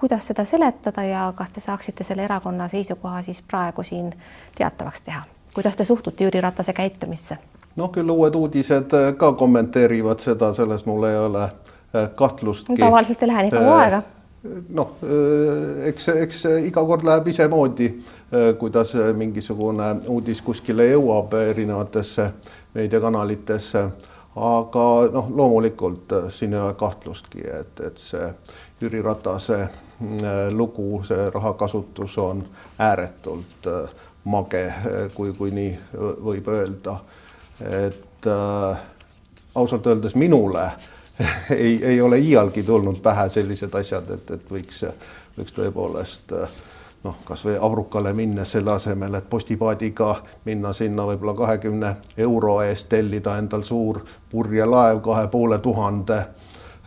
Kuidas 0.00 0.26
seda 0.26 0.44
seletada 0.44 1.04
ja 1.04 1.32
kas 1.36 1.50
te 1.50 1.60
saaksite 1.60 2.04
selle 2.04 2.24
erakonna 2.24 2.68
seisukoha 2.68 3.22
siis 3.22 3.42
praegu 3.42 3.82
siin 3.82 4.12
teatavaks 4.58 5.00
teha? 5.00 5.22
kuidas 5.54 5.76
te 5.76 5.84
suhtute 5.84 6.24
Jüri 6.24 6.40
Ratase 6.40 6.72
käitumisse? 6.72 7.38
noh, 7.76 7.90
küll 7.92 8.10
uued 8.10 8.34
uudised 8.34 8.96
ka 9.16 9.32
kommenteerivad 9.32 10.20
seda, 10.20 10.52
selles 10.52 10.86
mul 10.86 11.04
ei 11.04 11.18
ole 11.18 11.44
eh, 11.44 12.08
kahtlustki. 12.14 12.80
tavaliselt 12.80 13.22
ei 13.22 13.28
lähe 13.28 13.42
nii 13.42 13.58
kaua 13.58 13.76
aega 13.82 14.02
noh, 14.68 14.94
eks, 15.84 16.08
eks 16.22 16.44
iga 16.64 16.84
kord 16.88 17.04
läheb 17.04 17.28
isemoodi, 17.28 17.90
kuidas 18.58 18.94
mingisugune 19.16 19.90
uudis 20.08 20.40
kuskile 20.42 20.86
jõuab 20.90 21.36
erinevatesse 21.50 22.30
meediakanalitesse. 22.74 23.84
aga 24.36 24.84
noh, 25.12 25.28
loomulikult 25.36 26.12
siin 26.30 26.54
ei 26.54 26.60
ole 26.60 26.74
kahtlustki, 26.74 27.42
et, 27.60 27.80
et 27.86 27.98
see 27.98 28.32
Jüri 28.80 29.02
Ratase 29.02 29.68
lugu, 30.50 31.02
see 31.04 31.30
rahakasutus 31.30 32.18
on 32.18 32.44
ääretult 32.78 33.66
mage, 34.24 34.62
kui, 35.14 35.34
kui 35.36 35.50
nii 35.52 35.74
võib 36.24 36.48
öelda. 36.48 36.94
et 37.60 38.26
äh, 38.26 38.80
ausalt 39.54 39.86
öeldes 39.86 40.14
minule 40.14 40.62
äh, 40.64 40.88
ei, 41.50 41.84
ei 41.84 42.00
ole 42.00 42.18
iialgi 42.18 42.62
tulnud 42.62 43.00
pähe 43.02 43.28
sellised 43.28 43.74
asjad, 43.74 44.10
et, 44.10 44.30
et 44.30 44.52
võiks, 44.52 44.84
võiks 45.38 45.54
tõepoolest 45.56 46.32
noh, 47.04 47.16
kasvõi 47.24 47.56
Abrukale 47.60 48.12
minnes 48.16 48.52
selle 48.52 48.72
asemel, 48.72 49.14
et 49.14 49.28
postipaadiga 49.30 50.14
minna 50.44 50.72
sinna 50.76 51.06
võib-olla 51.08 51.34
kahekümne 51.36 51.94
euro 52.18 52.60
eest 52.62 52.88
tellida 52.88 53.36
endal 53.40 53.64
suur 53.66 54.00
purjelaev 54.30 55.00
kahe 55.04 55.28
poole 55.28 55.58
tuhande 55.58 56.22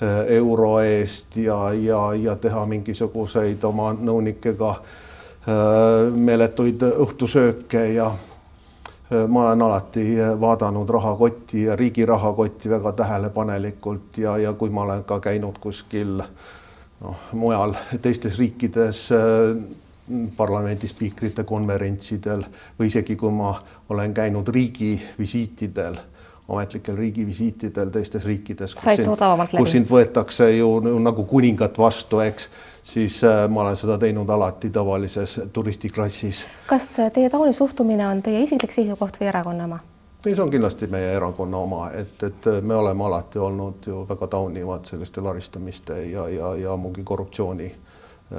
euro 0.02 0.80
eest 0.82 1.38
ja, 1.38 1.74
ja, 1.74 2.00
ja 2.18 2.36
teha 2.36 2.66
mingisuguseid 2.66 3.64
oma 3.64 3.94
nõunikega 3.94 4.72
eh, 4.74 6.12
meeletuid 6.12 6.84
õhtusööke 6.90 7.86
ja 7.94 8.10
Äh, 9.14 9.28
ma 9.28 9.46
olen 9.46 9.62
alati 9.62 10.16
vaadanud 10.40 10.90
rahakotti 10.90 11.64
ja 11.64 11.76
riigi 11.76 12.06
rahakotti 12.06 12.70
väga 12.70 12.92
tähelepanelikult 12.92 14.18
ja, 14.18 14.38
ja 14.38 14.54
kui 14.54 14.70
ma 14.70 14.82
olen 14.82 15.04
ka 15.04 15.20
käinud 15.20 15.60
kuskil 15.60 16.22
noh, 17.02 17.18
mujal 17.32 17.76
teistes 18.02 18.40
riikides 18.40 19.10
parlamendi 20.38 20.88
spiikrite 20.88 21.44
konverentsidel 21.44 22.46
või 22.80 22.88
isegi 22.88 23.16
kui 23.16 23.32
ma 23.32 23.54
olen 23.90 24.14
käinud 24.14 24.48
riigivisiitidel, 24.48 26.00
ametlikel 26.50 26.96
riigivisiitidel 26.96 27.90
teistes 27.90 28.26
riikides, 28.26 28.76
kus 28.76 28.84
sind, 28.84 29.56
kus 29.58 29.72
sind 29.72 29.88
võetakse 29.90 30.50
ju 30.58 30.70
nagu 31.00 31.24
kuningat 31.30 31.78
vastu, 31.80 32.20
eks 32.20 32.50
siis 32.84 33.24
äh, 33.24 33.50
ma 33.50 33.62
olen 33.62 33.78
seda 33.80 33.98
teinud 33.98 34.30
alati 34.30 34.70
tavalises 34.70 35.40
turistiklassis. 35.54 36.46
kas 36.68 37.00
äh, 37.00 37.12
teie 37.12 37.30
taoline 37.30 37.54
suhtumine 37.54 38.08
on 38.08 38.22
teie 38.22 38.44
isiklik 38.44 38.72
seisukoht 38.76 39.20
või 39.22 39.32
erakonna 39.32 39.70
oma? 39.70 39.80
ei, 40.26 40.36
see 40.36 40.44
on 40.44 40.52
kindlasti 40.52 40.88
meie 40.88 41.14
erakonna 41.16 41.58
oma, 41.58 41.86
et, 41.96 42.24
et 42.24 42.48
äh, 42.52 42.60
me 42.62 42.76
oleme 42.76 43.08
alati 43.08 43.40
olnud 43.40 43.88
ju 43.88 44.04
väga 44.10 44.28
taunivad 44.28 44.86
selliste 44.86 45.22
laristamiste 45.22 46.04
ja, 46.12 46.28
ja, 46.30 46.56
ja 46.56 46.74
ammugi 46.74 47.04
korruptsiooni 47.04 47.72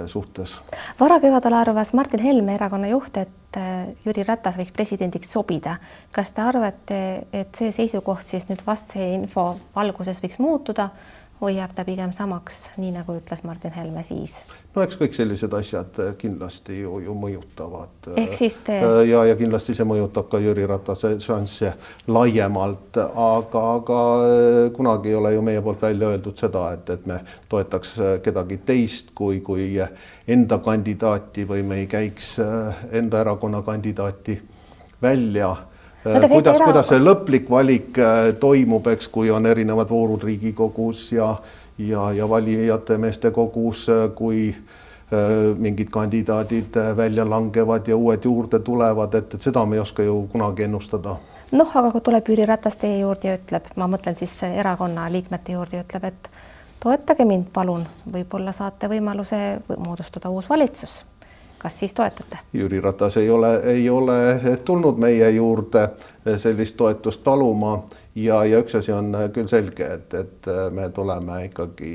suhtes. 0.06 0.60
varakevadel 1.00 1.54
arvas 1.54 1.92
Martin 1.94 2.20
Helme, 2.20 2.54
erakonna 2.54 2.88
juht, 2.88 3.16
et 3.16 3.58
Jüri 4.04 4.24
Ratas 4.26 4.56
võiks 4.58 4.72
presidendiks 4.74 5.30
sobida. 5.30 5.76
kas 6.12 6.32
te 6.32 6.42
arvate, 6.42 7.00
et 7.32 7.54
see 7.56 7.72
seisukoht 7.72 8.26
siis 8.26 8.48
nüüd 8.48 8.64
vastse 8.66 9.12
info 9.14 9.54
valguses 9.76 10.22
võiks 10.22 10.38
muutuda 10.38 10.90
jääb 11.50 11.72
ta 11.74 11.84
pigem 11.84 12.12
samaks, 12.12 12.70
nii 12.76 12.92
nagu 12.94 13.14
ütles 13.18 13.42
Martin 13.44 13.72
Helme 13.74 14.02
siis? 14.02 14.36
no 14.74 14.82
eks 14.82 14.96
kõik 14.98 15.16
sellised 15.16 15.52
asjad 15.54 15.98
eh, 16.02 16.12
kindlasti 16.18 16.78
ju, 16.80 16.98
ju 17.04 17.14
mõjutavad. 17.18 18.08
ehk 18.16 18.34
siis 18.34 18.56
te. 18.66 18.78
Eh, 18.78 19.00
ja, 19.10 19.24
ja 19.28 19.36
kindlasti 19.38 19.74
see 19.74 19.86
mõjutab 19.88 20.30
ka 20.32 20.40
Jüri 20.42 20.66
Ratase 20.70 21.14
šansse 21.20 21.74
laiemalt, 22.06 22.96
aga, 23.02 23.64
aga 23.80 24.00
eh, 24.30 24.70
kunagi 24.76 25.12
ei 25.12 25.18
ole 25.18 25.34
ju 25.34 25.44
meie 25.44 25.62
poolt 25.62 25.82
välja 25.82 26.14
öeldud 26.14 26.38
seda, 26.40 26.64
et, 26.78 26.90
et 26.90 27.06
me 27.10 27.20
toetaks 27.48 27.94
kedagi 28.24 28.60
teist 28.66 29.12
kui, 29.14 29.40
kui 29.44 29.68
enda 30.28 30.58
kandidaati 30.58 31.46
või 31.50 31.62
me 31.66 31.82
ei 31.82 31.86
käiks 31.90 32.34
enda 32.92 33.20
erakonna 33.20 33.62
kandidaati 33.62 34.40
välja. 35.02 35.54
Kuidas, 36.04 36.62
kuidas 36.64 36.88
see 36.92 37.00
lõplik 37.00 37.50
valik 37.50 37.99
äh, 37.99 38.30
toimub, 38.40 38.87
eks, 38.92 39.08
kui 39.12 39.30
on 39.32 39.46
erinevad 39.46 39.90
voorud 39.90 40.25
Riigikogus 40.25 41.06
ja, 41.12 41.34
ja, 41.78 42.11
ja 42.12 42.28
valijate 42.28 42.99
meeste 42.99 43.30
kogus, 43.34 43.87
äh, 43.88 44.06
kui 44.14 44.49
äh, 44.50 45.54
mingid 45.58 45.92
kandidaadid 45.92 46.76
välja 46.96 47.28
langevad 47.28 47.88
ja 47.88 47.96
uued 47.96 48.25
juurde 48.25 48.61
tulevad, 48.61 49.14
et, 49.14 49.34
et 49.34 49.49
seda 49.49 49.64
me 49.66 49.78
ei 49.78 49.84
oska 49.84 50.02
ju 50.02 50.26
kunagi 50.32 50.68
ennustada. 50.68 51.16
noh, 51.52 51.76
aga 51.76 51.90
kui 51.94 52.00
tuleb 52.04 52.28
Jüri 52.28 52.46
Ratas 52.46 52.76
teie 52.76 52.99
juurde 52.99 53.30
ja 53.30 53.38
ütleb, 53.38 53.73
ma 53.76 53.88
mõtlen 53.88 54.16
siis 54.18 54.37
erakonna 54.49 55.06
liikmete 55.12 55.56
juurde 55.56 55.80
ja 55.80 55.87
ütleb, 55.87 56.11
et 56.11 56.30
toetage 56.84 57.25
mind, 57.25 57.49
palun, 57.52 57.87
võib-olla 58.12 58.52
saate 58.52 58.90
võimaluse 58.92 59.40
moodustada 59.78 60.28
uus 60.28 60.50
valitsus 60.50 61.04
kas 61.64 61.78
siis 61.78 61.94
toetate? 61.97 62.38
Jüri 62.52 62.80
Ratas 62.80 63.16
ei 63.16 63.30
ole, 63.30 63.54
ei 63.73 63.90
ole 63.90 64.18
tulnud 64.64 64.99
meie 65.00 65.30
juurde 65.30 65.88
sellist 66.37 66.76
toetust 66.76 67.25
paluma 67.25 67.78
ja, 68.14 68.42
ja 68.44 68.61
üks 68.61 68.76
asi 68.76 68.92
on 68.92 69.16
küll 69.33 69.49
selge, 69.49 69.88
et, 69.97 70.14
et 70.14 70.50
me 70.76 70.90
tuleme 70.92 71.44
ikkagi 71.47 71.94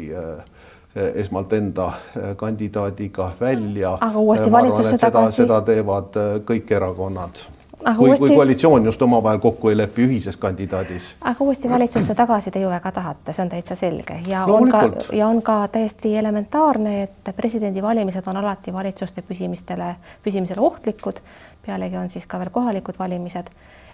esmalt 0.96 1.54
enda 1.54 1.92
kandidaadiga 2.36 3.32
välja. 3.42 3.94
aga 4.02 4.20
uuesti 4.20 4.52
valitsusse 4.52 4.98
tagasi? 4.98 5.44
seda 5.44 5.62
teevad 5.62 6.18
kõik 6.50 6.74
erakonnad 6.80 7.46
kui 7.84 8.08
uuesti..., 8.08 8.28
kui 8.28 8.36
koalitsioon 8.36 8.86
just 8.86 9.02
omavahel 9.02 9.40
kokku 9.40 9.70
ei 9.70 9.78
lepi 9.78 10.06
ühises 10.08 10.38
kandidaadis. 10.38 11.16
aga 11.22 11.44
uuesti 11.44 11.70
valitsusse 11.70 12.16
tagasi 12.16 12.52
te 12.52 12.60
ju 12.60 12.70
väga 12.70 12.92
tahate, 12.92 13.34
see 13.34 13.44
on 13.44 13.50
täitsa 13.50 13.76
selge 13.76 14.20
ja 14.28 14.46
on 14.46 14.72
ka 14.72 14.84
ja 15.14 15.28
on 15.28 15.42
ka 15.42 15.68
täiesti 15.72 16.18
elementaarne, 16.18 17.04
et 17.04 17.36
presidendivalimised 17.36 18.28
on 18.28 18.38
alati 18.38 18.74
valitsuste 18.74 19.22
püsimistele, 19.22 19.96
püsimisele 20.24 20.62
ohtlikud. 20.62 21.22
pealegi 21.66 21.98
on 21.98 22.10
siis 22.10 22.26
ka 22.28 22.40
veel 22.40 22.50
kohalikud 22.50 23.00
valimised. 23.00 23.48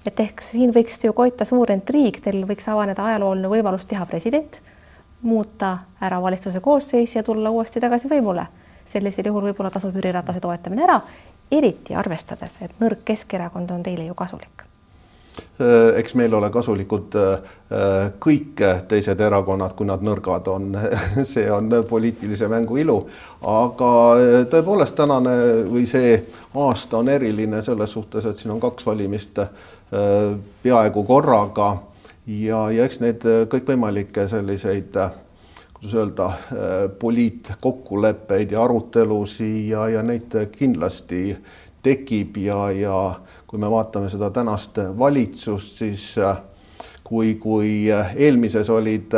et 0.06 0.20
ehk 0.20 0.42
siin 0.42 0.74
võiks 0.74 1.04
ju 1.06 1.13
koita 1.13 1.46
suur 1.46 1.72
intriig, 1.72 2.22
teil 2.22 2.46
võiks 2.48 2.70
avaneda 2.72 3.06
ajalooline 3.06 3.48
võimalus 3.48 3.86
teha 3.86 4.06
president, 4.06 4.60
muuta 5.22 5.77
ära 6.01 6.22
valitsuse 6.22 6.60
koosseis 6.60 7.15
ja 7.15 7.24
tulla 7.24 7.50
uuesti 7.50 7.80
tagasi 7.80 8.10
võimule 8.10 8.46
sellisel 8.86 9.25
juhul 9.25 9.48
võib-olla 9.50 9.72
tasub 9.74 9.96
Jüri 9.98 10.12
Ratase 10.13 10.39
toetamine 10.39 10.84
ära 10.86 11.00
eriti 11.51 11.95
arvestades, 11.95 12.61
et 12.61 12.79
nõrk 12.79 13.05
Keskerakond 13.05 13.71
on 13.71 13.83
teile 13.83 14.05
ju 14.05 14.13
kasulik? 14.17 14.65
Äh, 15.61 15.99
eks 15.99 16.13
meil 16.15 16.33
ole 16.35 16.49
kasulikud 16.51 17.15
äh, 17.15 18.11
kõik 18.23 18.59
teised 18.87 19.19
erakonnad, 19.23 19.71
kui 19.75 19.87
nad 19.87 20.03
nõrgad 20.03 20.47
on 20.51 20.75
see 21.33 21.45
on 21.51 21.71
poliitilise 21.89 22.47
mängu 22.51 22.79
ilu. 22.79 22.97
aga 23.51 23.91
äh, 24.19 24.35
tõepoolest 24.51 24.95
tänane 24.95 25.35
või 25.71 25.85
see 25.87 26.17
aasta 26.59 26.99
on 26.99 27.11
eriline 27.11 27.61
selles 27.63 27.95
suhtes, 27.95 28.25
et 28.25 28.37
siin 28.37 28.51
on 28.55 28.59
kaks 28.63 28.85
valimist 28.85 29.39
peaaegu 30.63 31.03
korraga 31.07 31.67
ja, 32.27 32.65
ja 32.73 32.87
eks 32.87 32.99
neid 32.99 33.23
kõikvõimalikke 33.51 34.25
selliseid 34.27 34.97
kuidas 35.86 35.94
öelda, 35.94 36.32
poliitkokkuleppeid 37.00 38.51
ja 38.51 38.63
arutelusid 38.63 39.68
ja, 39.70 39.88
ja 39.89 40.04
neid 40.04 40.34
kindlasti 40.58 41.38
tekib 41.84 42.38
ja, 42.38 42.72
ja 42.72 43.15
kui 43.48 43.60
me 43.60 43.70
vaatame 43.70 44.10
seda 44.10 44.32
tänast 44.34 44.80
valitsust, 44.98 45.75
siis 45.75 46.15
kui, 47.04 47.36
kui 47.36 47.86
eelmises 48.15 48.70
olid 48.70 49.13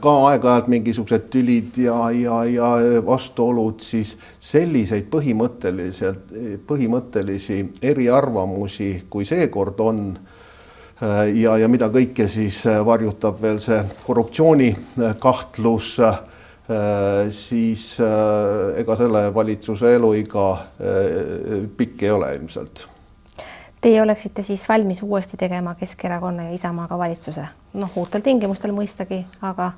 ka 0.00 0.12
aeg-ajalt 0.28 0.68
mingisugused 0.68 1.30
tülid 1.32 1.78
ja, 1.78 2.10
ja, 2.10 2.44
ja 2.44 3.00
vastuolud, 3.06 3.80
siis 3.80 4.18
selliseid 4.40 5.08
põhimõtteliselt, 5.08 6.34
põhimõttelisi 6.66 7.62
eriarvamusi, 7.80 9.06
kui 9.08 9.24
seekord 9.24 9.80
on 9.80 10.04
Äh, 10.12 10.29
ja, 11.34 11.56
ja 11.58 11.68
mida 11.68 11.88
kõike 11.92 12.28
siis 12.28 12.62
äh, 12.68 12.80
varjutab 12.86 13.40
veel 13.42 13.58
see 13.62 13.80
korruptsioonikahtlus, 14.06 15.90
äh, 16.04 16.20
siis 17.34 17.84
ega 18.78 18.94
selle 18.94 19.24
valitsuse 19.34 19.90
eluiga 19.96 20.44
pikk 21.76 22.04
ei 22.06 22.10
ole 22.14 22.28
ilmselt. 22.36 22.84
Teie 23.82 24.02
oleksite 24.02 24.44
siis 24.46 24.68
valmis 24.68 25.02
uuesti 25.02 25.36
tegema 25.40 25.74
Keskerakonna 25.74 26.42
ja 26.46 26.54
Isamaaga 26.54 26.98
valitsuse, 26.98 27.48
noh, 27.74 27.90
uutel 27.96 28.22
tingimustel 28.22 28.70
mõistagi, 28.76 29.24
aga 29.42 29.72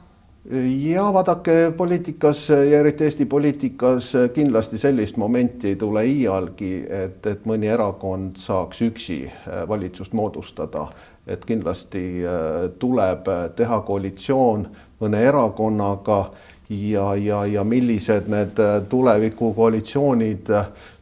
ja 0.92 1.04
vaadake 1.14 1.72
poliitikas 1.76 2.48
ja 2.50 2.78
eriti 2.78 3.04
Eesti 3.04 3.24
poliitikas 3.26 4.12
kindlasti 4.34 4.78
sellist 4.78 5.16
momenti 5.16 5.68
ei 5.68 5.76
tule 5.76 6.02
iialgi, 6.06 6.72
et, 6.90 7.26
et 7.26 7.46
mõni 7.46 7.70
erakond 7.70 8.36
saaks 8.36 8.82
üksi 8.82 9.20
valitsust 9.68 10.12
moodustada 10.18 10.88
et 11.26 11.44
kindlasti 11.44 12.24
äh, 12.26 12.70
tuleb 12.78 13.28
äh, 13.28 13.50
teha 13.56 13.80
koalitsioon 13.86 14.66
mõne 15.02 15.20
erakonnaga 15.22 16.24
ja, 16.68 17.14
ja, 17.14 17.44
ja 17.46 17.64
millised 17.64 18.26
need 18.32 18.58
äh, 18.58 18.80
tulevikukoalitsioonid 18.88 20.50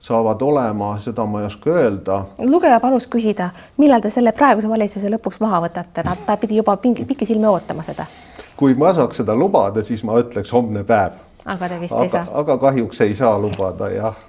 saavad 0.01 0.43
olema, 0.43 0.93
seda 0.99 1.25
ma 1.27 1.41
ei 1.41 1.47
oska 1.47 1.71
öelda. 1.71 2.25
lugeja 2.45 2.81
palus 2.81 3.07
küsida, 3.09 3.51
millal 3.77 4.01
te 4.01 4.11
selle 4.11 4.33
praeguse 4.37 4.69
valitsuse 4.69 5.13
lõpuks 5.13 5.41
maha 5.41 5.63
võtate, 5.67 6.05
ta 6.27 6.37
pidi 6.41 6.61
juba 6.61 6.77
pikisilmi 6.77 7.47
ootama 7.47 7.83
seda. 7.87 8.07
kui 8.57 8.75
ma 8.75 8.93
saaks 8.95 9.23
seda 9.23 9.37
lubada, 9.37 9.83
siis 9.83 10.05
ma 10.05 10.19
ütleks 10.21 10.53
homne 10.53 10.85
päev. 10.85 11.17
aga 11.45 11.69
te 11.69 11.81
vist 11.81 11.97
aga, 11.97 12.05
ei 12.05 12.13
saa? 12.13 12.27
aga 12.43 12.59
kahjuks 12.59 13.01
ei 13.07 13.15
saa 13.15 13.39
lubada, 13.39 13.89
jah. 13.89 14.21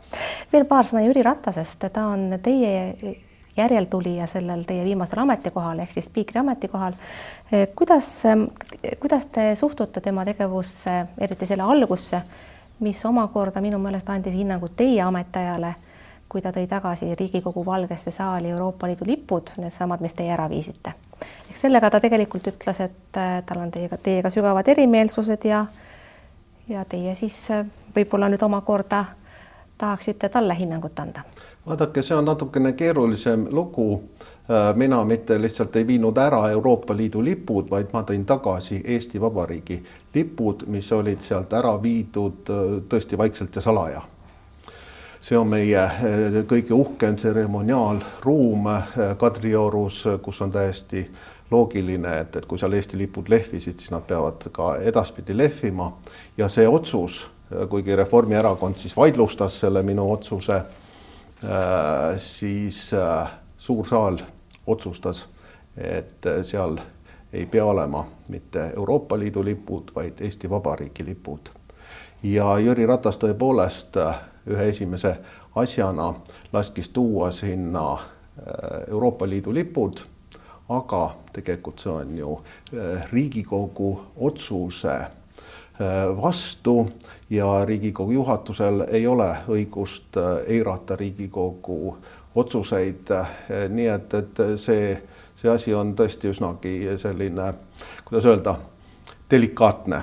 veel 0.54 0.66
paar 0.66 0.88
sõna 0.88 1.04
Jüri 1.08 1.24
Ratasest, 1.28 1.84
ta 1.92 2.06
on 2.14 2.40
teie 2.44 2.96
järeltulija 3.58 4.28
sellel 4.28 4.64
teie 4.64 4.84
viimasel 4.84 5.20
ametikohal 5.20 5.80
ehk 5.80 5.92
siis 5.92 6.06
spiikri 6.06 6.40
ametikohal. 6.40 6.94
Eh, 7.52 7.68
kuidas, 7.76 8.26
eh, 8.26 8.98
kuidas 9.00 9.26
te 9.26 9.56
suhtute 9.56 10.02
tema 10.02 10.26
tegevusse, 10.26 11.06
eriti 11.18 11.46
selle 11.46 11.64
algusse, 11.64 12.22
mis 12.80 13.06
omakorda 13.06 13.62
minu 13.62 13.80
meelest 13.80 14.10
andis 14.10 14.34
hinnangu 14.34 14.70
teie 14.70 15.02
ametiajale, 15.02 15.76
kui 16.30 16.42
ta 16.42 16.50
tõi 16.50 16.68
tagasi 16.68 17.16
Riigikogu 17.16 17.66
Valgesse 17.66 18.12
saali 18.12 18.50
Euroopa 18.50 18.88
Liidu 18.88 19.06
lipud, 19.06 19.52
needsamad, 19.58 20.02
mis 20.02 20.14
teie 20.14 20.34
ära 20.34 20.50
viisite. 20.50 20.94
ehk 21.50 21.58
sellega 21.58 21.90
ta 21.90 22.00
tegelikult 22.00 22.48
ütles, 22.48 22.80
et 22.80 23.18
eh, 23.18 23.44
tal 23.46 23.58
on 23.58 23.72
teiega, 23.72 23.98
teiega 23.98 24.30
sügavad 24.30 24.68
erimeelsused 24.68 25.46
ja 25.46 25.66
ja 26.70 26.86
teie 26.86 27.16
siis 27.16 27.50
võib-olla 27.96 28.30
nüüd 28.30 28.42
omakorda 28.42 29.06
tahaksite 29.82 30.30
talle 30.30 30.56
hinnangut 30.60 31.00
anda? 31.00 31.24
vaadake, 31.66 32.02
see 32.02 32.18
on 32.18 32.26
natukene 32.26 32.74
keerulisem 32.74 33.48
lugu. 33.52 34.04
Äh, 34.52 34.76
mina 34.76 35.04
mitte 35.06 35.42
lihtsalt 35.42 35.76
ei 35.76 35.88
viinud 35.88 36.18
ära 36.18 36.50
Euroopa 36.50 36.96
Liidu 36.98 37.24
lipud, 37.24 37.70
vaid 37.70 37.94
ma 37.94 38.04
tõin 38.06 38.26
tagasi 38.26 38.82
Eesti 38.86 39.22
Vabariigi 39.22 39.78
lipud, 40.14 40.66
mis 40.68 40.92
olid 40.92 41.22
sealt 41.26 41.54
ära 41.54 41.76
viidud 41.82 42.50
äh, 42.50 42.64
tõesti 42.90 43.18
vaikselt 43.18 43.56
ja 43.56 43.62
salaja 43.62 44.02
see 45.22 45.38
on 45.38 45.50
meie 45.50 45.84
äh, 45.84 46.40
kõige 46.50 46.74
uhkem 46.74 47.16
tseremoniaalruum 47.16 48.72
Kadriorus, 49.18 50.04
kus 50.22 50.42
on 50.42 50.52
täiesti 50.52 51.06
loogiline, 51.52 52.16
et, 52.20 52.36
et 52.36 52.46
kui 52.46 52.60
seal 52.60 52.74
Eesti 52.74 52.98
lipud 52.98 53.30
lehvisid, 53.30 53.80
siis 53.80 53.92
nad 53.94 54.06
peavad 54.08 54.50
ka 54.52 54.76
edaspidi 54.82 55.38
lehvima 55.38 55.92
ja 56.38 56.50
see 56.50 56.68
otsus 56.68 57.22
kuigi 57.70 57.96
Reformierakond 57.96 58.78
siis 58.78 58.98
vaidlustas 58.98 59.60
selle 59.60 59.84
minu 59.84 60.12
otsuse, 60.12 60.56
äh, 60.56 60.64
siis 62.18 62.94
äh, 62.94 63.32
suur 63.58 63.86
saal 63.86 64.18
otsustas, 64.68 65.28
et 65.78 66.26
äh, 66.26 66.44
seal 66.44 66.78
ei 67.34 67.46
pea 67.46 67.66
olema 67.66 68.06
mitte 68.28 68.72
Euroopa 68.76 69.20
Liidu 69.20 69.44
lipud, 69.44 69.92
vaid 69.96 70.22
Eesti 70.22 70.50
Vabariigi 70.50 71.06
lipud. 71.06 71.50
ja 72.24 72.60
Jüri 72.60 72.86
Ratas 72.86 73.18
tõepoolest 73.18 73.98
ühe 74.48 74.68
esimese 74.70 75.16
asjana 75.56 76.14
laskis 76.54 76.90
tuua 76.90 77.32
sinna 77.32 77.98
Euroopa 78.88 79.30
Liidu 79.30 79.54
lipud, 79.54 80.04
aga 80.70 81.16
tegelikult 81.34 81.80
see 81.80 81.92
on 81.92 82.18
ju 82.18 82.36
Riigikogu 83.12 83.90
otsuse 84.16 85.00
vastu 86.22 86.86
ja 87.32 87.66
Riigikogu 87.66 88.12
juhatusel 88.12 88.84
ei 88.88 89.08
ole 89.08 89.38
õigust 89.48 90.18
äh, 90.18 90.44
eirata 90.48 90.96
Riigikogu 90.96 91.98
otsuseid. 92.36 93.08
nii 93.70 93.88
et, 93.88 94.14
et 94.14 94.42
see, 94.56 95.04
see 95.36 95.52
asi 95.52 95.74
on 95.76 95.96
tõesti 95.96 96.30
üsnagi 96.32 96.98
selline, 96.98 97.54
kuidas 98.06 98.26
öelda, 98.26 98.56
delikaatne. 99.32 100.02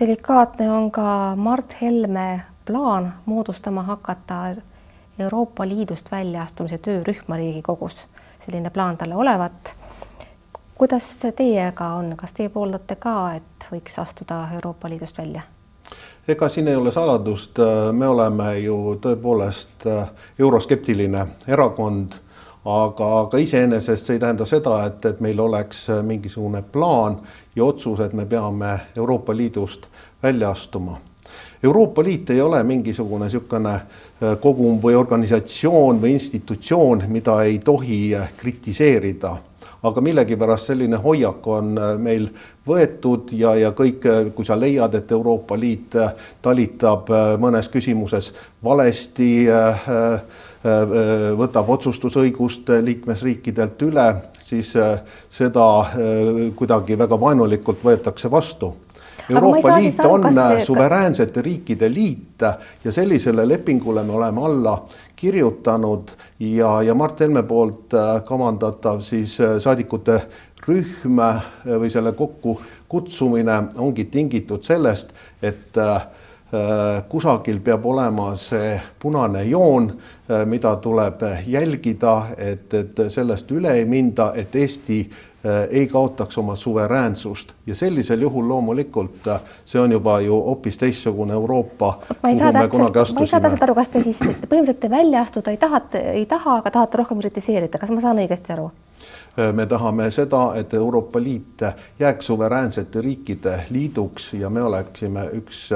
delikaatne 0.00 0.70
on 0.70 0.90
ka 0.90 1.36
Mart 1.36 1.76
Helme 1.82 2.42
plaan 2.66 3.12
moodustama 3.26 3.82
hakata 3.82 4.56
Euroopa 5.18 5.68
Liidust 5.68 6.10
väljaastumise 6.10 6.78
töörühma 6.78 7.36
Riigikogus. 7.36 8.08
selline 8.46 8.70
plaan 8.70 8.96
talle 8.96 9.14
olevat 9.14 9.74
kuidas 10.74 11.16
teiega 11.36 11.88
on, 11.94 12.14
kas 12.16 12.32
teie 12.32 12.48
pooldate 12.48 12.96
ka, 12.96 13.34
et 13.34 13.66
võiks 13.72 13.98
astuda 14.02 14.48
Euroopa 14.54 14.88
Liidust 14.88 15.18
välja? 15.18 15.53
Ega 16.28 16.48
siin 16.48 16.68
ei 16.68 16.76
ole 16.76 16.90
saladust, 16.92 17.58
me 17.92 18.08
oleme 18.08 18.58
ju 18.58 18.96
tõepoolest 19.00 19.86
äh, 19.86 20.08
euroskeptiline 20.38 21.26
erakond, 21.48 22.16
aga, 22.64 23.08
aga 23.20 23.38
iseenesest 23.38 24.06
see 24.06 24.16
ei 24.16 24.22
tähenda 24.22 24.46
seda, 24.48 24.78
et, 24.88 25.04
et 25.04 25.20
meil 25.20 25.40
oleks 25.40 25.88
äh, 25.92 26.02
mingisugune 26.02 26.62
plaan 26.72 27.18
ja 27.56 27.64
otsus, 27.64 28.00
et 28.00 28.12
me 28.12 28.26
peame 28.26 28.78
Euroopa 28.96 29.36
Liidust 29.36 29.88
välja 30.22 30.50
astuma. 30.50 31.00
Euroopa 31.64 32.02
Liit 32.04 32.30
ei 32.30 32.40
ole 32.40 32.62
mingisugune 32.62 33.28
niisugune 33.28 33.74
äh, 33.74 34.38
kogum 34.40 34.80
või 34.80 34.96
organisatsioon 34.96 36.00
või 36.00 36.16
institutsioon, 36.16 37.04
mida 37.08 37.42
ei 37.44 37.58
tohi 37.58 38.14
kritiseerida 38.36 39.36
aga 39.84 40.00
millegipärast 40.00 40.70
selline 40.70 40.96
hoiak 41.00 41.46
on 41.46 41.74
meil 42.00 42.28
võetud 42.66 43.34
ja, 43.36 43.54
ja 43.60 43.72
kõik, 43.76 44.06
kui 44.34 44.46
sa 44.46 44.56
leiad, 44.56 44.94
et 44.96 45.12
Euroopa 45.12 45.58
Liit 45.60 45.96
talitab 46.42 47.12
mõnes 47.40 47.68
küsimuses 47.72 48.32
valesti 48.64 49.44
võtab 50.64 51.68
otsustusõigust 51.74 52.70
liikmesriikidelt 52.86 53.82
üle, 53.84 54.06
siis 54.40 54.70
seda 55.28 55.66
kuidagi 56.56 56.96
väga 56.96 57.18
vaenulikult 57.20 57.84
võetakse 57.84 58.30
vastu. 58.32 58.70
Euroopa 59.30 59.78
Liit 59.80 60.00
aru, 60.00 60.14
on 60.14 60.26
see... 60.32 60.64
suveräänsete 60.64 61.42
riikide 61.42 61.88
liit 61.88 62.42
ja 62.84 62.92
sellisele 62.92 63.48
lepingule 63.48 64.02
me 64.04 64.12
oleme 64.12 64.44
alla 64.44 64.74
kirjutanud 65.16 66.10
ja, 66.38 66.82
ja 66.82 66.94
Mart 66.94 67.20
Helme 67.20 67.42
poolt 67.42 67.94
äh, 67.94 68.18
kavandatav 68.24 69.00
siis 69.00 69.38
äh, 69.40 69.56
saadikute 69.58 70.18
rühm 70.66 71.20
äh, 71.22 71.40
või 71.64 71.88
selle 71.92 72.12
kokkukutsumine 72.12 73.56
ongi 73.80 74.04
tingitud 74.12 74.64
sellest, 74.64 75.14
et 75.42 75.76
kusagil 77.08 77.58
peab 77.64 77.86
olema 77.86 78.36
see 78.38 78.76
punane 79.02 79.42
joon, 79.48 79.88
mida 80.46 80.76
tuleb 80.76 81.24
jälgida, 81.46 82.12
et, 82.38 82.74
et 82.74 83.00
sellest 83.08 83.50
üle 83.50 83.72
ei 83.74 83.84
minda, 83.88 84.28
et 84.38 84.54
Eesti 84.56 85.00
Äh, 85.46 85.68
ei 85.70 85.86
kaotaks 85.86 86.38
oma 86.38 86.56
suveräänsust 86.56 87.52
ja 87.66 87.74
sellisel 87.74 88.20
juhul 88.20 88.48
loomulikult 88.48 89.26
äh, 89.28 89.40
see 89.64 89.80
on 89.80 89.92
juba 89.92 90.20
ju 90.20 90.32
hoopis 90.32 90.78
teistsugune 90.78 91.32
Euroopa. 91.32 91.98
ma 92.22 92.28
ei 92.28 92.36
saa 92.36 92.52
täpselt, 92.52 93.62
aru, 93.62 93.74
kas 93.74 93.88
te 93.88 94.02
siis 94.02 94.18
põhimõtteliselt 94.24 94.80
te 94.80 94.90
välja 94.90 95.20
astuda 95.20 95.50
ei 95.52 95.60
taha, 95.60 95.80
ei 96.12 96.24
taha, 96.26 96.56
aga 96.62 96.70
tahate 96.70 96.96
rohkem 96.96 97.20
kritiseerida, 97.20 97.78
kas 97.78 97.92
ma 97.92 98.00
saan 98.00 98.22
õigesti 98.24 98.56
aru? 98.56 98.70
Äh, 99.36 99.52
me 99.52 99.66
tahame 99.68 100.08
seda, 100.16 100.46
et 100.56 100.72
Euroopa 100.74 101.20
Liit 101.20 101.66
jääks 102.00 102.32
suveräänsete 102.32 103.04
riikide 103.04 103.58
liiduks 103.70 104.32
ja 104.40 104.50
me 104.50 104.62
oleksime 104.62 105.28
üks 105.42 105.66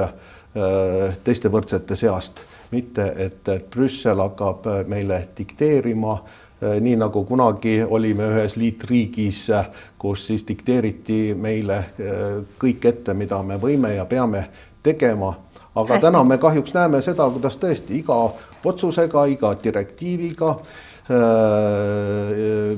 teiste 1.23 1.49
võrdsete 1.53 1.95
seast, 1.95 2.39
mitte 2.71 3.03
et, 3.21 3.49
Brüssel 3.69 4.17
hakkab 4.17 4.65
meile 4.89 5.19
dikteerima 5.37 6.15
Äh, 6.63 6.81
nii 6.81 6.97
nagu 6.99 7.21
kunagi 7.23 7.77
olime 7.87 8.25
ühes 8.33 8.57
liitriigis, 8.59 9.45
äh, 9.55 9.67
kus 9.97 10.25
siis 10.27 10.43
dikteeriti 10.47 11.31
meile 11.39 11.77
äh, 11.77 12.41
kõik 12.59 12.83
ette, 12.89 13.15
mida 13.15 13.39
me 13.47 13.55
võime 13.55 13.93
ja 13.95 14.03
peame 14.05 14.43
tegema. 14.83 15.37
aga 15.75 15.93
Hästi. 15.93 16.01
täna 16.03 16.23
me 16.23 16.37
kahjuks 16.37 16.73
näeme 16.75 17.01
seda, 17.01 17.29
kuidas 17.31 17.55
tõesti 17.57 18.01
iga 18.01 18.17
otsusega, 18.65 19.25
iga 19.25 19.53
direktiiviga, 19.63 20.55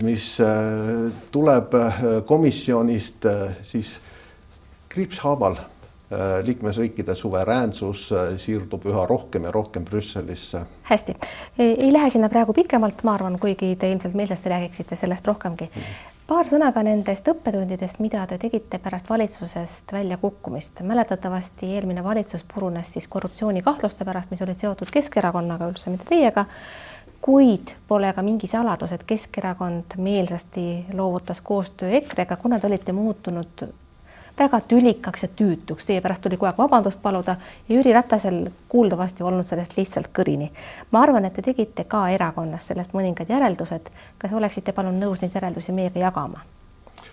mis 0.03 0.27
tuleb 1.31 1.73
komisjonist, 2.25 3.25
siis 3.63 3.95
kriipshaaval 4.89 5.57
Äh, 5.57 5.81
liikmesriikide 6.43 7.15
suveräänsus 7.15 8.12
äh, 8.12 8.38
siirdub 8.38 8.86
üha 8.86 9.06
rohkem 9.08 9.43
ja 9.43 9.52
rohkem 9.52 9.86
Brüsselisse. 9.86 10.65
hästi, 10.84 11.15
ei 11.58 11.93
lähe 11.93 12.10
sinna 12.10 12.30
praegu 12.30 12.54
pikemalt, 12.54 13.04
ma 13.04 13.13
arvan, 13.13 13.39
kuigi 13.39 13.76
te 13.76 13.91
ilmselt 13.91 14.13
meelsasti 14.13 14.50
räägiksite 14.50 14.95
sellest 14.95 15.28
rohkemgi. 15.28 15.69
paar 16.28 16.47
sõna 16.47 16.71
ka 16.74 16.84
nendest 16.84 17.28
õppetundidest, 17.28 18.00
mida 18.00 18.26
te 18.28 18.38
tegite 18.38 18.80
pärast 18.80 19.10
valitsusest 19.10 19.91
väljakukkumist. 19.93 20.82
mäletatavasti 20.82 21.74
eelmine 21.76 22.04
valitsus 22.04 22.43
purunes 22.54 22.93
siis 22.93 23.08
korruptsioonikahtluste 23.08 24.06
pärast, 24.06 24.32
mis 24.32 24.41
olid 24.41 24.60
seotud 24.60 24.91
Keskerakonnaga, 24.91 25.69
üldse 25.71 25.89
mitte 25.89 26.10
teiega 26.10 26.45
kuid 27.21 27.71
pole 27.88 28.13
ka 28.13 28.21
mingi 28.21 28.47
saladus, 28.47 28.91
et 28.91 29.04
Keskerakond 29.08 29.95
meelsasti 29.97 30.86
loovutas 30.93 31.41
koostöö 31.41 31.89
EKRE-ga, 31.89 32.36
kuna 32.36 32.60
te 32.60 32.67
olite 32.67 32.91
muutunud 32.91 33.67
väga 34.39 34.62
tülikaks 34.67 35.24
ja 35.24 35.30
tüütuks, 35.36 35.86
teie 35.86 36.02
pärast 36.02 36.22
tuli 36.22 36.38
kogu 36.38 36.50
aeg 36.50 36.58
vabandust 36.58 37.02
paluda 37.02 37.36
ja 37.70 37.76
Jüri 37.76 37.94
Ratasel 37.94 38.48
kuuldavasti 38.70 39.24
olnud 39.24 39.46
sellest 39.46 39.78
lihtsalt 39.78 40.10
kõrini. 40.20 40.52
ma 40.91 41.02
arvan, 41.02 41.26
et 41.26 41.34
te 41.34 41.41
tegite 41.41 41.84
ka 41.84 42.10
erakonnas 42.10 42.67
sellest 42.67 42.94
mõningad 42.94 43.30
järeldused. 43.30 43.91
kas 44.17 44.34
oleksite 44.34 44.72
palun 44.72 45.00
nõus 45.00 45.22
neid 45.22 45.36
järeldusi 45.36 45.72
meiega 45.72 46.00
jagama? 46.00 46.41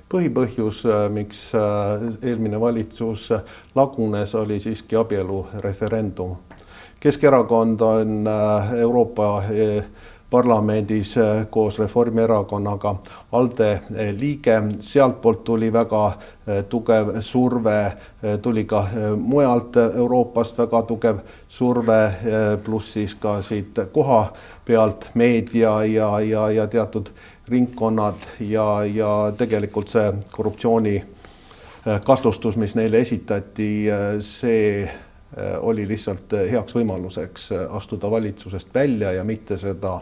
põhipõhjus, 0.09 0.85
äh, 0.89 1.11
miks 1.13 1.55
äh, 1.55 1.61
eelmine 2.23 2.61
valitsus 2.61 3.29
lagunes, 3.75 4.35
oli 4.35 4.61
siiski 4.61 4.97
abielureferendum. 4.97 6.37
Keskerakond 7.01 7.81
on 7.81 8.27
äh, 8.27 8.73
Euroopa 8.81 9.43
parlamendis 10.31 11.19
äh, 11.19 11.47
koos 11.51 11.79
Reformierakonnaga. 11.79 12.95
ALDE 13.33 13.73
äh, 13.73 13.81
liige, 14.17 14.63
sealtpoolt 14.81 15.45
tuli 15.45 15.73
väga 15.73 16.07
äh, 16.07 16.65
tugev 16.69 17.21
surve, 17.21 17.93
tuli 18.43 18.65
ka 18.65 18.87
mujalt 19.17 19.77
Euroopast 19.77 20.59
väga 20.59 20.83
tugev 20.83 21.19
surve, 21.49 22.13
pluss 22.65 22.93
siis 22.93 23.15
ka 23.15 23.39
siit 23.43 23.79
koha 23.93 24.33
pealt 24.65 25.11
meedia 25.15 25.85
ja, 25.85 26.21
ja, 26.21 26.51
ja 26.51 26.67
teatud 26.67 27.09
ringkonnad 27.49 28.27
ja, 28.41 28.85
ja 28.85 29.33
tegelikult 29.39 29.89
see 29.89 30.13
korruptsiooni 30.33 30.97
kahtlustus, 32.05 32.57
mis 32.57 32.75
neile 32.75 33.01
esitati, 33.01 33.71
see 34.21 34.91
oli 35.63 35.87
lihtsalt 35.89 36.35
heaks 36.51 36.75
võimaluseks 36.75 37.51
astuda 37.71 38.11
valitsusest 38.11 38.75
välja 38.75 39.13
ja 39.13 39.25
mitte 39.25 39.59
seda 39.59 40.01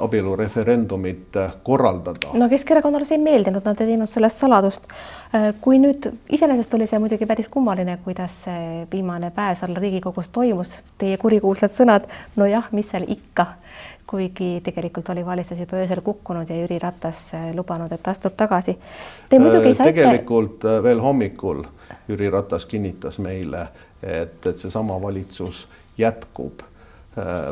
abielureferendumit 0.00 1.36
äh, 1.36 1.52
korraldada. 1.62 2.28
no 2.34 2.48
Keskerakonnale 2.48 3.04
see 3.04 3.18
ei 3.18 3.22
meeldinud, 3.22 3.64
nad 3.64 3.80
ei 3.80 3.90
teinud 3.92 4.08
sellest 4.08 4.40
saladust. 4.40 4.88
Äh, 5.34 5.50
kui 5.60 5.76
nüüd 5.82 6.08
iseenesest 6.32 6.74
oli 6.78 6.86
see 6.88 7.00
muidugi 7.02 7.28
päris 7.28 7.50
kummaline, 7.52 7.98
kuidas 8.04 8.38
see 8.46 8.86
viimane 8.92 9.30
päev 9.36 9.58
seal 9.60 9.76
Riigikogus 9.76 10.32
toimus, 10.32 10.78
teie 10.98 11.20
kurikuulsad 11.20 11.74
sõnad, 11.76 12.08
nojah, 12.40 12.72
mis 12.72 12.88
seal 12.94 13.04
ikka, 13.12 13.46
kuigi 14.08 14.50
tegelikult 14.64 15.12
oli 15.12 15.26
valitsus 15.26 15.60
juba 15.60 15.82
öösel 15.82 16.00
kukkunud 16.04 16.48
ja 16.48 16.56
Jüri 16.62 16.80
Ratas 16.80 17.26
lubanud, 17.54 17.92
et 17.92 18.08
astub 18.08 18.36
tagasi. 18.36 18.78
Te 19.28 19.38
muidugi 19.42 19.74
saite. 19.74 19.92
tegelikult 19.92 20.64
veel 20.82 21.04
hommikul 21.04 21.66
Jüri 22.08 22.30
Ratas 22.32 22.64
kinnitas 22.66 23.20
meile, 23.20 23.68
et, 24.02 24.40
et 24.46 24.56
seesama 24.56 25.02
valitsus 25.02 25.66
jätkub 25.98 26.64
Äh, 26.64 26.73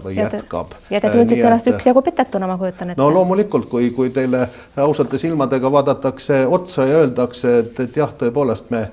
või 0.04 0.16
ja 0.16 0.28
te, 0.28 0.36
jätkab. 0.36 0.74
ja 0.90 1.00
te 1.00 1.10
tundsite 1.10 1.46
ennast 1.46 1.68
üksjagu 1.70 2.02
petetuna, 2.02 2.46
ma 2.50 2.58
kujutan 2.58 2.90
ette. 2.90 3.02
no 3.02 3.08
loomulikult, 3.14 3.68
kui, 3.70 3.90
kui 3.94 4.10
teile 4.10 4.48
ausate 4.76 5.18
silmadega 5.18 5.72
vaadatakse 5.72 6.46
otsa 6.46 6.86
ja 6.86 7.02
öeldakse, 7.04 7.58
et, 7.58 7.80
et 7.80 7.96
jah, 7.96 8.10
tõepoolest 8.18 8.72
me 8.74 8.88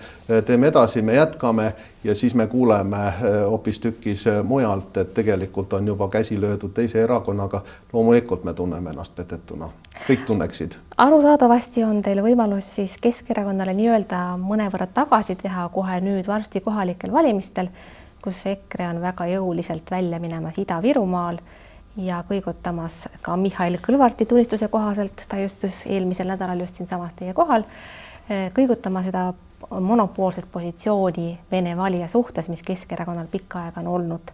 teeme 0.45 0.69
edasi, 0.69 1.01
me 1.01 1.15
jätkame 1.17 1.71
ja 2.03 2.15
siis 2.15 2.36
me 2.36 2.47
kuuleme 2.47 2.97
äh, 2.97 3.15
hoopistükkis 3.49 4.25
mujalt, 4.43 4.97
et 4.97 5.13
tegelikult 5.13 5.73
on 5.73 5.88
juba 5.88 6.08
käsi 6.08 6.41
löödud 6.41 6.73
teise 6.73 7.01
erakonnaga. 7.01 7.62
loomulikult 7.93 8.43
me 8.43 8.53
tunneme 8.53 8.89
ennast 8.89 9.15
petetuna, 9.15 9.69
kõik 10.08 10.25
tunneksid. 10.25 10.77
arusaadavasti 10.97 11.84
on 11.84 12.01
teil 12.01 12.21
võimalus 12.23 12.75
siis 12.75 12.97
Keskerakonnale 13.01 13.73
nii-öelda 13.73 14.38
mõnevõrra 14.38 14.88
tagasi 14.93 15.36
teha 15.36 15.69
kohe 15.73 16.01
nüüd 16.01 16.27
varsti 16.27 16.62
kohalikel 16.62 17.12
valimistel 17.12 17.69
kus 18.23 18.45
EKRE 18.45 18.88
on 18.93 19.01
väga 19.01 19.27
jõuliselt 19.32 19.91
välja 19.91 20.19
minemas 20.19 20.58
Ida-Virumaal 20.60 21.39
ja 21.97 22.21
kõigutamas 22.29 23.05
ka 23.21 23.36
Mihhail 23.39 23.79
Kõlvarti 23.84 24.27
tunnistuse 24.29 24.67
kohaselt, 24.71 25.25
ta 25.29 25.39
justus 25.41 25.84
eelmisel 25.88 26.29
nädalal 26.32 26.60
just 26.63 26.79
siinsamas 26.79 27.13
teie 27.15 27.34
kohal, 27.34 27.65
eh, 28.29 28.51
kõigutama 28.55 29.03
seda 29.03 29.29
monopoolset 29.69 30.45
positsiooni 30.51 31.39
Vene 31.51 31.77
valija 31.77 32.08
suhtes, 32.08 32.49
mis 32.49 32.63
Keskerakonnal 32.63 33.27
pikka 33.27 33.60
aega 33.60 33.82
on 33.82 33.88
olnud. 33.88 34.32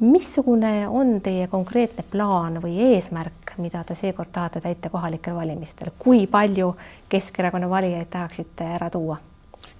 missugune 0.00 0.88
on 0.88 1.20
teie 1.20 1.46
konkreetne 1.46 2.04
plaan 2.10 2.56
või 2.62 2.78
eesmärk, 2.78 3.52
mida 3.58 3.84
te 3.84 3.94
seekord 3.94 4.32
tahate 4.32 4.60
täita 4.60 4.90
kohalikel 4.90 5.34
valimistel, 5.34 5.92
kui 5.98 6.26
palju 6.26 6.76
Keskerakonna 7.08 7.70
valijaid 7.70 8.10
tahaksite 8.10 8.64
ära 8.64 8.90
tuua? 8.90 9.16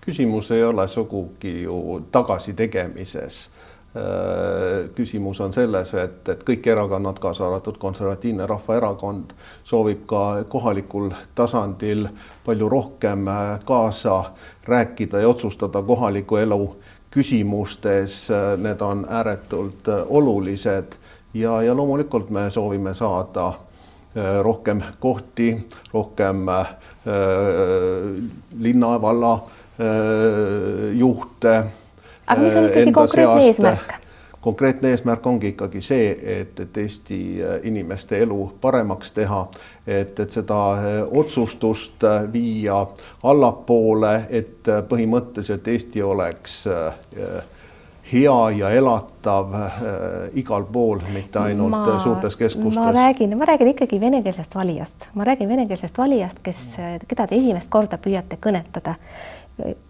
Küsimus 0.07 0.51
ei 0.51 0.65
ole 0.65 0.89
sugugi 0.89 1.63
ju 1.63 2.03
tagasitegemises. 2.13 3.51
Äh, 3.97 4.91
küsimus 4.95 5.41
on 5.41 5.53
selles, 5.53 5.95
et, 5.95 6.29
et 6.29 6.45
kõik 6.49 6.67
erakonnad, 6.73 7.19
kaasa 7.21 7.45
arvatud 7.45 7.77
Konservatiivne 7.79 8.47
Rahvaerakond, 8.49 9.35
soovib 9.69 10.07
ka 10.09 10.23
kohalikul 10.49 11.11
tasandil 11.37 12.09
palju 12.45 12.71
rohkem 12.73 13.29
äh, 13.29 13.59
kaasa 13.69 14.33
rääkida 14.65 15.21
ja 15.21 15.29
otsustada 15.29 15.83
kohaliku 15.83 16.41
elu 16.41 16.61
küsimustes. 17.13 18.31
Äh, 18.33 18.57
need 18.57 18.81
on 18.81 19.05
ääretult 19.09 19.93
olulised 20.09 20.97
ja, 21.35 21.63
ja 21.63 21.77
loomulikult 21.77 22.31
me 22.31 22.51
soovime 22.51 22.95
saada 22.95 23.53
rohkem 24.43 24.83
kohti, 25.01 25.67
rohkem 25.93 26.49
äh, 26.49 26.75
linna, 28.59 29.01
valla 29.01 29.39
Äh, 29.39 29.62
juhte. 30.95 31.65
aga 32.27 32.41
mis 32.41 32.55
on 32.55 32.69
ikkagi 32.69 32.93
konkreetne 32.93 33.47
eesmärk? 33.47 33.95
konkreetne 34.43 34.91
eesmärk 34.91 35.27
ongi 35.27 35.53
ikkagi 35.55 35.81
see, 35.81 36.11
et, 36.41 36.61
et 36.61 36.77
Eesti 36.77 37.19
inimeste 37.63 38.19
elu 38.25 38.53
paremaks 38.61 39.13
teha, 39.15 39.45
et, 39.87 40.19
et 40.19 40.35
seda 40.35 40.59
otsustust 41.11 42.03
viia 42.33 42.81
allapoole, 43.23 44.17
et 44.31 44.71
põhimõtteliselt 44.91 45.71
Eesti 45.73 46.03
oleks 46.03 46.65
hea 48.13 48.51
ja 48.51 48.71
elatav 48.71 49.55
äh, 49.55 49.71
igal 50.35 50.65
pool, 50.73 50.99
mitte 51.15 51.39
ainult 51.39 51.71
ma, 51.71 51.99
suurtes 52.03 52.37
keskustes. 52.37 52.81
ma 52.81 52.93
räägin, 52.93 53.37
ma 53.39 53.45
räägin 53.45 53.69
ikkagi 53.69 54.01
venekeelsest 54.01 54.55
valijast, 54.55 55.09
ma 55.15 55.25
räägin 55.25 55.49
venekeelsest 55.49 55.99
valijast, 55.99 56.43
kes, 56.43 56.65
keda 57.09 57.27
te 57.27 57.39
esimest 57.39 57.71
korda 57.71 57.99
püüate 58.03 58.39
kõnetada. 58.43 58.97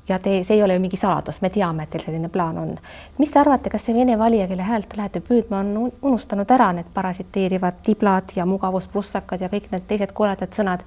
Ja 0.08 0.18
te, 0.18 0.42
see 0.44 0.56
ei 0.56 0.62
ole 0.62 0.74
ju 0.74 0.82
mingi 0.82 0.98
saladus, 0.98 1.38
me 1.40 1.50
teame, 1.54 1.86
et 1.86 1.92
teil 1.94 2.02
selline 2.04 2.28
plaan 2.32 2.58
on. 2.58 2.74
mis 3.18 3.30
te 3.30 3.38
arvate, 3.38 3.70
kas 3.70 3.86
see 3.86 3.94
vene 3.94 4.18
valija, 4.18 4.48
kelle 4.50 4.66
häält 4.66 4.88
te 4.90 4.98
lähete 4.98 5.22
püüdma, 5.24 5.62
on 5.62 5.92
unustanud 6.02 6.50
ära 6.50 6.72
need 6.76 6.90
parasiteerivad 6.94 7.82
tiblad 7.86 8.34
ja 8.36 8.46
mugavusplussakad 8.46 9.40
ja 9.40 9.50
kõik 9.52 9.70
need 9.72 9.86
teised 9.88 10.12
koledad 10.16 10.52
sõnad 10.56 10.82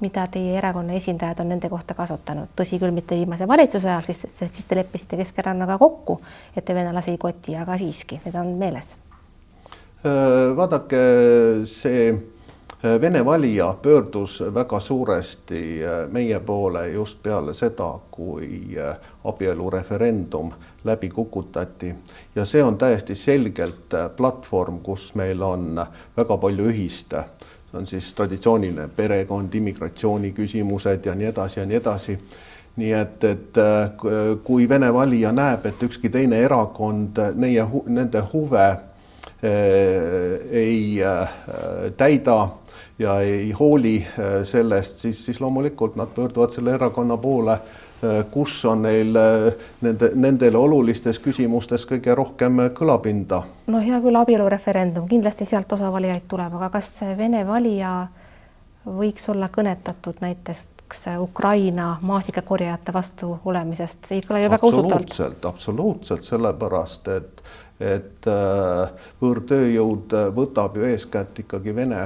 mida 0.00 0.26
teie 0.28 0.58
erakonna 0.58 0.92
esindajad 0.98 1.40
on 1.40 1.48
nende 1.54 1.70
kohta 1.72 1.94
kasutanud, 1.96 2.50
tõsi 2.58 2.76
küll, 2.80 2.92
mitte 2.92 3.16
viimase 3.16 3.48
valitsuse 3.48 3.88
ajal, 3.88 4.04
sest, 4.04 4.28
sest 4.28 4.58
siis 4.58 4.68
te 4.68 4.76
leppisite 4.76 5.16
Keskerakonnaga 5.16 5.78
kokku, 5.80 6.18
et 6.56 6.64
te 6.64 6.76
venelasi 6.76 7.14
ei 7.14 7.20
koti, 7.20 7.56
aga 7.56 7.78
siiski, 7.80 8.20
need 8.26 8.36
on 8.36 8.52
meeles. 8.60 8.92
Äh, 10.04 10.52
vaadake, 10.56 11.00
see 11.70 12.10
Vene 13.00 13.24
valija 13.24 13.74
pöördus 13.82 14.38
väga 14.54 14.80
suuresti 14.80 15.84
äh, 15.84 16.06
meie 16.12 16.40
poole 16.40 16.88
just 16.88 17.22
peale 17.22 17.54
seda, 17.54 17.88
kui 18.10 18.76
abielureferendum 19.24 20.52
läbi 20.84 21.08
kukutati 21.10 21.94
ja 22.34 22.44
see 22.44 22.62
on 22.62 22.78
täiesti 22.78 23.14
selgelt 23.14 23.94
platvorm, 24.16 24.78
kus 24.84 25.14
meil 25.14 25.42
on 25.42 25.80
väga 26.16 26.36
palju 26.36 26.70
ühist 26.70 27.14
on 27.76 27.86
siis 27.86 28.14
traditsiooniline 28.14 28.88
perekond, 28.96 29.54
immigratsiooni 29.54 30.32
küsimused 30.32 31.06
ja 31.06 31.14
nii 31.14 31.26
edasi 31.26 31.60
ja 31.60 31.66
nii 31.66 31.76
edasi. 31.76 32.18
nii 32.76 32.92
et, 32.92 33.24
et 33.24 33.56
äh, 33.56 33.90
kui 34.44 34.68
Vene 34.68 34.92
valija 34.92 35.30
näeb, 35.32 35.64
et 35.66 35.82
ükski 35.82 36.10
teine 36.12 36.42
erakond 36.44 37.16
neie, 37.40 37.64
nende 37.86 38.20
huve 38.32 38.64
äh, 38.66 38.82
ei 40.50 41.00
äh, 41.00 41.30
täida 41.96 42.36
ja 42.98 43.18
ei 43.20 43.50
hooli 43.52 43.98
sellest, 44.44 45.02
siis, 45.04 45.24
siis 45.24 45.40
loomulikult 45.40 45.96
nad 45.96 46.08
pöörduvad 46.14 46.54
selle 46.54 46.72
erakonna 46.78 47.16
poole 47.16 47.58
Äh, 48.04 48.26
kus 48.30 48.64
on 48.64 48.82
neil 48.82 49.16
äh, 49.16 49.54
nende, 49.80 50.10
nendele 50.20 50.58
olulistes 50.60 51.16
küsimustes 51.24 51.86
kõige 51.88 52.12
rohkem 52.18 52.58
kõlapinda? 52.76 53.38
no 53.72 53.80
hea 53.80 54.00
küll, 54.04 54.18
abielureferendum, 54.20 55.06
kindlasti 55.08 55.46
sealt 55.48 55.72
osa 55.72 55.88
valijaid 55.94 56.26
tuleb, 56.28 56.58
aga 56.58 56.68
kas 56.74 56.90
Vene 57.16 57.40
valija 57.48 57.94
võiks 58.84 59.24
olla 59.32 59.48
kõnetatud 59.48 60.20
näiteks 60.20 61.06
Ukraina 61.24 61.94
maasikakorjajate 62.04 62.92
vastu 62.92 63.30
olemisest, 63.48 64.12
ei 64.12 64.20
kõla 64.28 64.44
ju 64.44 64.52
väga 64.52 64.68
usutavalt. 64.68 64.92
absoluutselt, 64.92 65.48
absoluutselt, 65.54 66.28
sellepärast 66.28 67.08
et, 67.16 67.42
et 67.80 68.28
äh, 68.28 69.08
võõrtööjõud 69.24 70.20
võtab 70.36 70.76
ju 70.76 70.84
eeskätt 70.92 71.46
ikkagi 71.46 71.74
Vene 71.80 72.04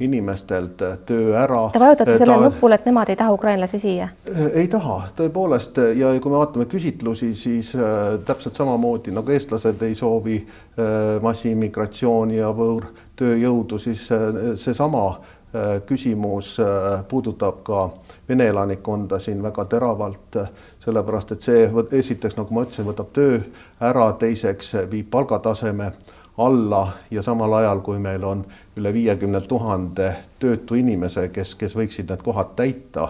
inimestelt 0.00 0.82
töö 1.06 1.34
ära. 1.38 1.68
Te 1.72 1.78
vajutate 1.78 2.16
sellele 2.18 2.38
ta... 2.38 2.48
nupule, 2.48 2.74
et 2.74 2.86
nemad 2.88 3.10
ei 3.12 3.18
taha 3.18 3.34
ukrainlasi 3.34 3.78
siia? 3.78 4.08
ei 4.52 4.66
taha, 4.68 5.00
tõepoolest 5.16 5.78
ja 5.94 6.10
kui 6.18 6.32
me 6.32 6.40
vaatame 6.40 6.66
küsitlusi, 6.70 7.30
siis 7.38 7.74
äh, 7.78 8.16
täpselt 8.26 8.58
samamoodi 8.58 9.14
nagu 9.14 9.30
eestlased 9.30 9.82
ei 9.86 9.94
soovi 9.94 10.40
äh, 10.40 11.22
massiimmigratsiooni 11.22 12.40
ja 12.40 12.50
võõrtööjõudu, 12.54 13.78
siis 13.78 14.08
äh, 14.12 14.26
seesama 14.58 15.04
äh, 15.12 15.78
küsimus 15.86 16.56
äh, 16.62 17.04
puudutab 17.08 17.62
ka 17.66 17.86
vene 18.28 18.48
elanikkonda 18.50 19.20
siin 19.22 19.42
väga 19.42 19.68
teravalt, 19.76 20.40
sellepärast 20.82 21.36
et 21.36 21.46
see 21.46 21.70
esiteks, 22.00 22.34
nagu 22.40 22.54
ma 22.54 22.66
ütlesin, 22.66 22.90
võtab 22.90 23.14
töö 23.14 23.38
ära, 23.78 24.10
teiseks 24.18 24.74
viib 24.90 25.06
palgataseme 25.14 25.92
alla 26.38 26.88
ja 27.10 27.22
samal 27.22 27.52
ajal, 27.52 27.80
kui 27.80 27.98
meil 27.98 28.24
on 28.24 28.44
üle 28.76 28.92
viiekümne 28.92 29.40
tuhande 29.40 30.10
töötu 30.42 30.74
inimese, 30.74 31.28
kes, 31.28 31.54
kes 31.54 31.76
võiksid 31.76 32.10
need 32.10 32.22
kohad 32.26 32.54
täita, 32.58 33.08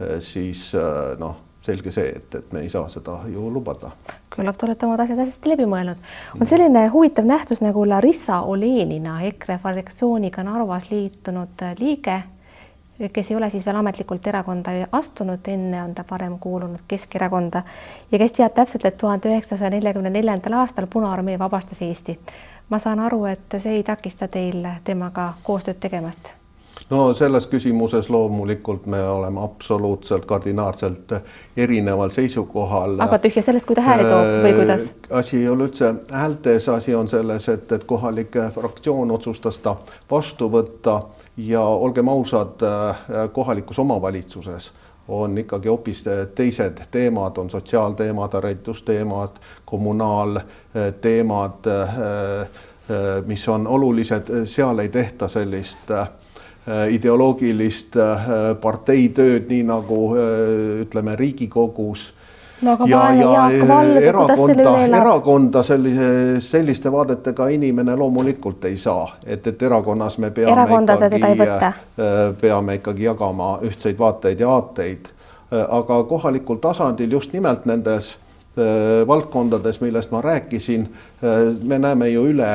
eh, 0.00 0.16
siis 0.24 0.70
eh, 0.74 1.16
noh, 1.20 1.36
selge 1.64 1.92
see, 1.92 2.10
et, 2.16 2.34
et 2.34 2.52
me 2.52 2.64
ei 2.64 2.70
saa 2.72 2.88
seda 2.92 3.18
ju 3.30 3.48
lubada. 3.52 3.92
küllap 4.34 4.56
te 4.58 4.66
olete 4.66 4.86
omad 4.86 5.00
asjad 5.04 5.20
hästi 5.22 5.52
läbi 5.52 5.66
mõelnud. 5.68 6.00
on 6.40 6.46
selline 6.46 6.86
huvitav 6.92 7.28
nähtus 7.28 7.62
nagu 7.64 7.84
Larissa 7.88 8.40
Olenina, 8.40 9.20
EKRE 9.30 9.58
fraktsiooniga 9.62 10.44
Narvas 10.44 10.90
liitunud 10.90 11.64
liige, 11.78 12.22
kes 13.12 13.30
ei 13.30 13.36
ole 13.36 13.50
siis 13.50 13.66
veel 13.66 13.76
ametlikult 13.76 14.26
erakonda 14.26 14.70
astunud, 14.92 15.48
enne 15.48 15.82
on 15.82 15.94
ta 15.94 16.04
varem 16.10 16.38
kuulunud 16.38 16.86
Keskerakonda 16.88 17.62
ja 18.12 18.18
kes 18.18 18.32
teab 18.32 18.54
täpselt, 18.54 18.84
et 18.84 18.98
tuhande 18.98 19.28
üheksasaja 19.28 19.70
neljakümne 19.70 20.10
neljandal 20.10 20.60
aastal 20.60 20.86
Punaarmee 20.86 21.38
vabastas 21.38 21.82
Eesti 21.82 22.18
ma 22.68 22.78
saan 22.78 23.00
aru, 23.00 23.24
et 23.24 23.58
see 23.58 23.80
ei 23.80 23.84
takista 23.84 24.28
teil 24.28 24.64
temaga 24.84 25.32
koostööd 25.42 25.80
tegemast? 25.80 26.34
No 26.90 27.14
selles 27.14 27.46
küsimuses 27.46 28.10
loomulikult 28.10 28.86
me 28.86 29.08
oleme 29.08 29.42
absoluutselt 29.42 30.24
kardinaalselt 30.24 31.12
erineval 31.56 32.10
seisukohal. 32.10 33.00
aga 33.00 33.18
tühja 33.18 33.42
sellest, 33.42 33.66
kui 33.66 33.76
ta 33.76 33.82
hääli 33.86 34.04
toob 34.08 34.32
või 34.44 34.50
äh, 34.50 34.56
kuidas? 34.58 34.86
asi 35.10 35.36
ei 35.40 35.48
ole 35.48 35.68
üldse 35.68 35.94
häältes, 36.12 36.68
asi 36.68 36.94
on 36.94 37.08
selles, 37.08 37.48
et, 37.48 37.72
et 37.72 37.84
kohalik 37.84 38.36
fraktsioon 38.54 39.10
otsustas 39.10 39.58
ta 39.64 39.76
vastu 40.10 40.50
võtta 40.52 41.00
ja 41.36 41.62
olgem 41.62 42.08
ausad, 42.08 42.62
äh, 42.62 42.96
kohalikus 43.32 43.78
omavalitsuses 43.78 44.72
on 45.08 45.38
ikkagi 45.38 45.68
hoopis 45.68 46.04
teised 46.34 46.78
teemad, 46.90 47.36
on 47.36 47.50
sotsiaalteemad, 47.50 48.32
haridusteemad, 48.32 49.30
kommunaalteemad, 49.64 51.66
mis 53.26 53.48
on 53.48 53.66
olulised, 53.66 54.32
seal 54.48 54.78
ei 54.78 54.88
tehta 54.88 55.28
sellist 55.28 55.90
ideoloogilist 56.66 57.96
parteitööd, 58.60 59.50
nii 59.50 59.64
nagu 59.68 59.98
ütleme 60.84 61.16
Riigikogus 61.16 62.06
no 62.64 62.74
aga 62.74 62.88
ja, 62.88 62.98
vaene 62.98 63.22
Jaak 63.22 63.68
Valge, 63.68 64.12
kuidas 64.12 64.40
selle 64.40 64.64
üle 64.64 64.84
elab? 64.86 65.00
erakonda 65.00 65.62
sellise, 65.66 66.08
selliste 66.44 66.92
vaadetega 66.92 67.48
inimene 67.54 67.96
loomulikult 67.98 68.64
ei 68.70 68.76
saa, 68.80 69.06
et, 69.26 69.46
et 69.46 69.62
erakonnas 69.62 70.18
me 70.22 70.30
peame 70.34 70.52
Erakondade 70.54 71.10
ikkagi, 71.10 71.48
äh, 71.48 72.20
peame 72.40 72.78
ikkagi 72.80 73.08
jagama 73.08 73.56
ühtseid 73.66 73.98
vaateid 73.98 74.40
ja 74.40 74.52
aateid. 74.56 75.10
Äh, 75.52 75.64
aga 75.78 76.02
kohalikul 76.10 76.60
tasandil 76.62 77.18
just 77.18 77.32
nimelt 77.32 77.66
nendes 77.70 78.14
äh, 78.58 79.02
valdkondades, 79.08 79.80
millest 79.84 80.14
ma 80.14 80.22
rääkisin, 80.24 80.88
me 81.62 81.78
näeme 81.78 82.08
ju 82.08 82.26
üle 82.32 82.54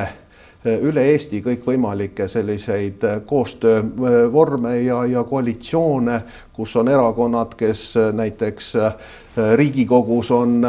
üle 0.65 1.05
Eesti 1.11 1.39
kõikvõimalikke 1.43 2.27
selliseid 2.27 3.05
koostöövorme 3.25 4.75
ja, 4.81 5.05
ja 5.05 5.23
koalitsioone, 5.23 6.21
kus 6.53 6.75
on 6.75 6.87
erakonnad, 6.87 7.55
kes 7.55 7.93
näiteks 8.13 8.73
Riigikogus 9.55 10.31
on 10.31 10.67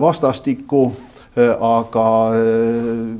vastastikku 0.00 0.92
aga 1.60 2.30
äh, 2.30 2.36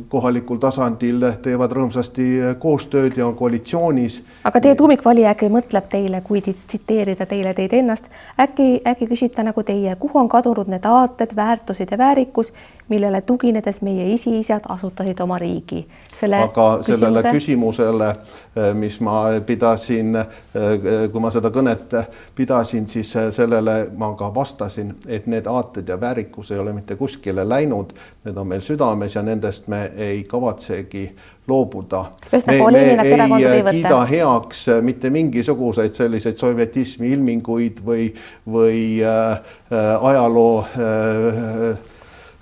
kohalikul 0.08 0.60
tasandil 0.62 1.24
teevad 1.42 1.72
rõõmsasti 1.74 2.26
koostööd 2.62 3.16
ja 3.18 3.26
on 3.26 3.34
koalitsioonis. 3.34 4.20
aga 4.44 4.60
teie 4.60 4.74
tuumikvalija 4.78 5.32
äkki 5.34 5.48
mõtleb 5.50 5.88
teile, 5.90 6.20
kui 6.20 6.42
tsiteerida 6.44 7.26
teile 7.26 7.54
teid 7.54 7.72
ennast, 7.74 8.06
äkki, 8.40 8.82
äkki 8.86 9.08
küsite 9.10 9.42
nagu 9.42 9.62
teie, 9.62 9.96
kuhu 9.98 10.18
on 10.18 10.28
kadunud 10.28 10.70
need 10.70 10.86
aated, 10.86 11.34
väärtused 11.36 11.90
ja 11.90 11.98
väärikus, 11.98 12.52
millele 12.88 13.20
tuginedes 13.20 13.82
meie 13.82 14.06
esiisad 14.14 14.68
asutasid 14.68 15.20
oma 15.20 15.38
riigi? 15.38 15.86
aga 16.22 16.68
sellele 16.82 17.22
küsimuse... 17.22 17.32
küsimusele, 17.32 18.14
mis 18.74 19.00
ma 19.00 19.24
pidasin, 19.46 20.18
kui 21.12 21.20
ma 21.20 21.30
seda 21.34 21.50
kõnet 21.50 21.98
pidasin, 22.34 22.86
siis 22.88 23.10
sellele 23.30 23.90
ma 23.98 24.12
ka 24.18 24.30
vastasin, 24.34 24.94
et 25.06 25.26
need 25.26 25.46
aated 25.50 25.88
ja 25.88 25.98
väärikus 26.00 26.50
ei 26.50 26.58
ole 26.58 26.72
mitte 26.72 26.96
kuskile 26.96 27.48
läinud, 27.48 27.94
need 28.24 28.36
on 28.36 28.48
meil 28.48 28.60
südames 28.64 29.14
ja 29.14 29.22
nendest 29.22 29.68
me 29.68 29.90
ei 29.96 30.24
kavatsegi 30.24 31.04
loobuda. 31.48 32.04
me, 32.46 32.58
me 32.72 32.84
ei 32.90 33.64
kiida 33.70 34.04
heaks 34.10 34.66
mitte 34.82 35.10
mingisuguseid 35.10 35.94
selliseid 35.94 36.40
sovjetismi 36.40 37.12
ilminguid 37.12 37.82
või, 37.84 38.08
või 38.46 38.78
äh, 39.04 39.42
ajaloo 40.00 40.64
äh, 40.64 41.92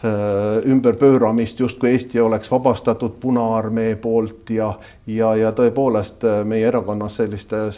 Äh, 0.04 0.70
ümberpööramist, 0.70 1.60
justkui 1.60 1.90
Eesti 1.90 2.20
oleks 2.20 2.50
vabastatud 2.50 3.12
Punaarmee 3.20 3.96
poolt 3.96 4.50
ja, 4.50 4.72
ja, 5.06 5.28
ja 5.36 5.52
tõepoolest 5.54 6.24
äh, 6.26 6.40
meie 6.44 6.66
erakonnas 6.66 7.20
selliste 7.20 7.60
äh, 7.68 7.76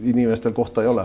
inimestel 0.00 0.56
kohta 0.56 0.80
ei 0.80 0.88
ole 0.88 1.04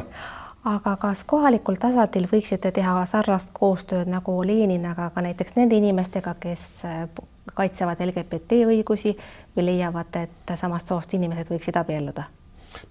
aga 0.65 0.95
kas 1.01 1.23
kohalikul 1.23 1.77
tasandil 1.79 2.27
võiksite 2.31 2.71
teha 2.73 3.05
sarnast 3.05 3.53
koostööd 3.53 4.09
nagu 4.09 4.37
Leninaga 4.43 5.09
ka 5.13 5.21
näiteks 5.21 5.55
nende 5.59 5.77
inimestega, 5.77 6.35
kes 6.39 6.65
kaitsevad 7.53 8.01
LGBT 8.07 8.65
õigusi 8.71 9.13
või 9.55 9.69
leiavad, 9.69 10.17
et 10.25 10.57
samast 10.57 10.89
soost 10.89 11.13
inimesed 11.13 11.51
võiksid 11.53 11.77
abielluda? 11.79 12.25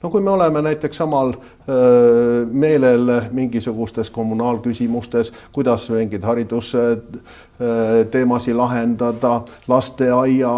No 0.02 0.10
kui 0.10 0.20
me 0.20 0.30
oleme 0.30 0.62
näiteks 0.62 0.96
samal 0.96 1.34
öö, 1.68 2.46
meelel 2.46 3.20
mingisugustes 3.32 4.10
kommunaalküsimustes, 4.10 5.32
kuidas 5.52 5.90
mingeid 5.90 6.22
haridusteemasid 6.22 8.56
lahendada, 8.56 9.42
lasteaia 9.68 10.48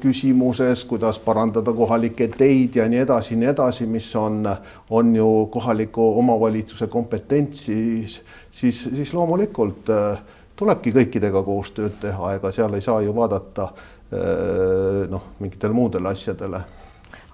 küsimuses, 0.00 0.84
kuidas 0.84 1.18
parandada 1.18 1.72
kohalikke 1.72 2.28
teid 2.28 2.76
ja 2.76 2.88
nii 2.88 2.98
edasi, 3.04 3.36
nii 3.36 3.48
edasi, 3.52 3.86
mis 3.86 4.16
on, 4.16 4.56
on 4.90 5.16
ju 5.16 5.48
kohaliku 5.52 6.18
omavalitsuse 6.18 6.86
kompetentsis, 6.86 8.22
siis, 8.50 8.90
siis 8.94 9.14
loomulikult 9.14 9.88
öö, 9.88 10.16
tulebki 10.56 10.92
kõikidega 10.92 11.42
koostööd 11.44 11.92
teha, 12.02 12.34
ega 12.36 12.52
seal 12.52 12.74
ei 12.76 12.80
saa 12.84 13.00
ju 13.00 13.14
vaadata 13.16 13.68
noh, 15.10 15.22
mingitele 15.38 15.72
muudele 15.72 16.08
asjadele 16.10 16.60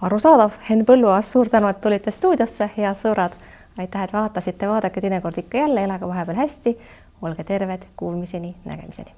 arusaadav, 0.00 0.50
Henn 0.70 0.84
Põlluaas, 0.84 1.32
suur 1.32 1.48
tänu, 1.48 1.68
et 1.68 1.80
tulite 1.80 2.10
stuudiosse, 2.10 2.70
head 2.76 2.98
sõbrad. 3.02 3.36
aitäh, 3.78 4.02
et 4.02 4.12
vaatasite, 4.12 4.68
vaadake 4.68 5.00
teinekord 5.00 5.38
ikka 5.38 5.58
jälle, 5.58 5.84
elage 5.84 6.08
vahepeal 6.08 6.36
hästi, 6.36 6.78
olge 7.22 7.44
terved, 7.44 7.82
kuulmiseni, 7.96 8.54
nägemiseni. 8.64 9.14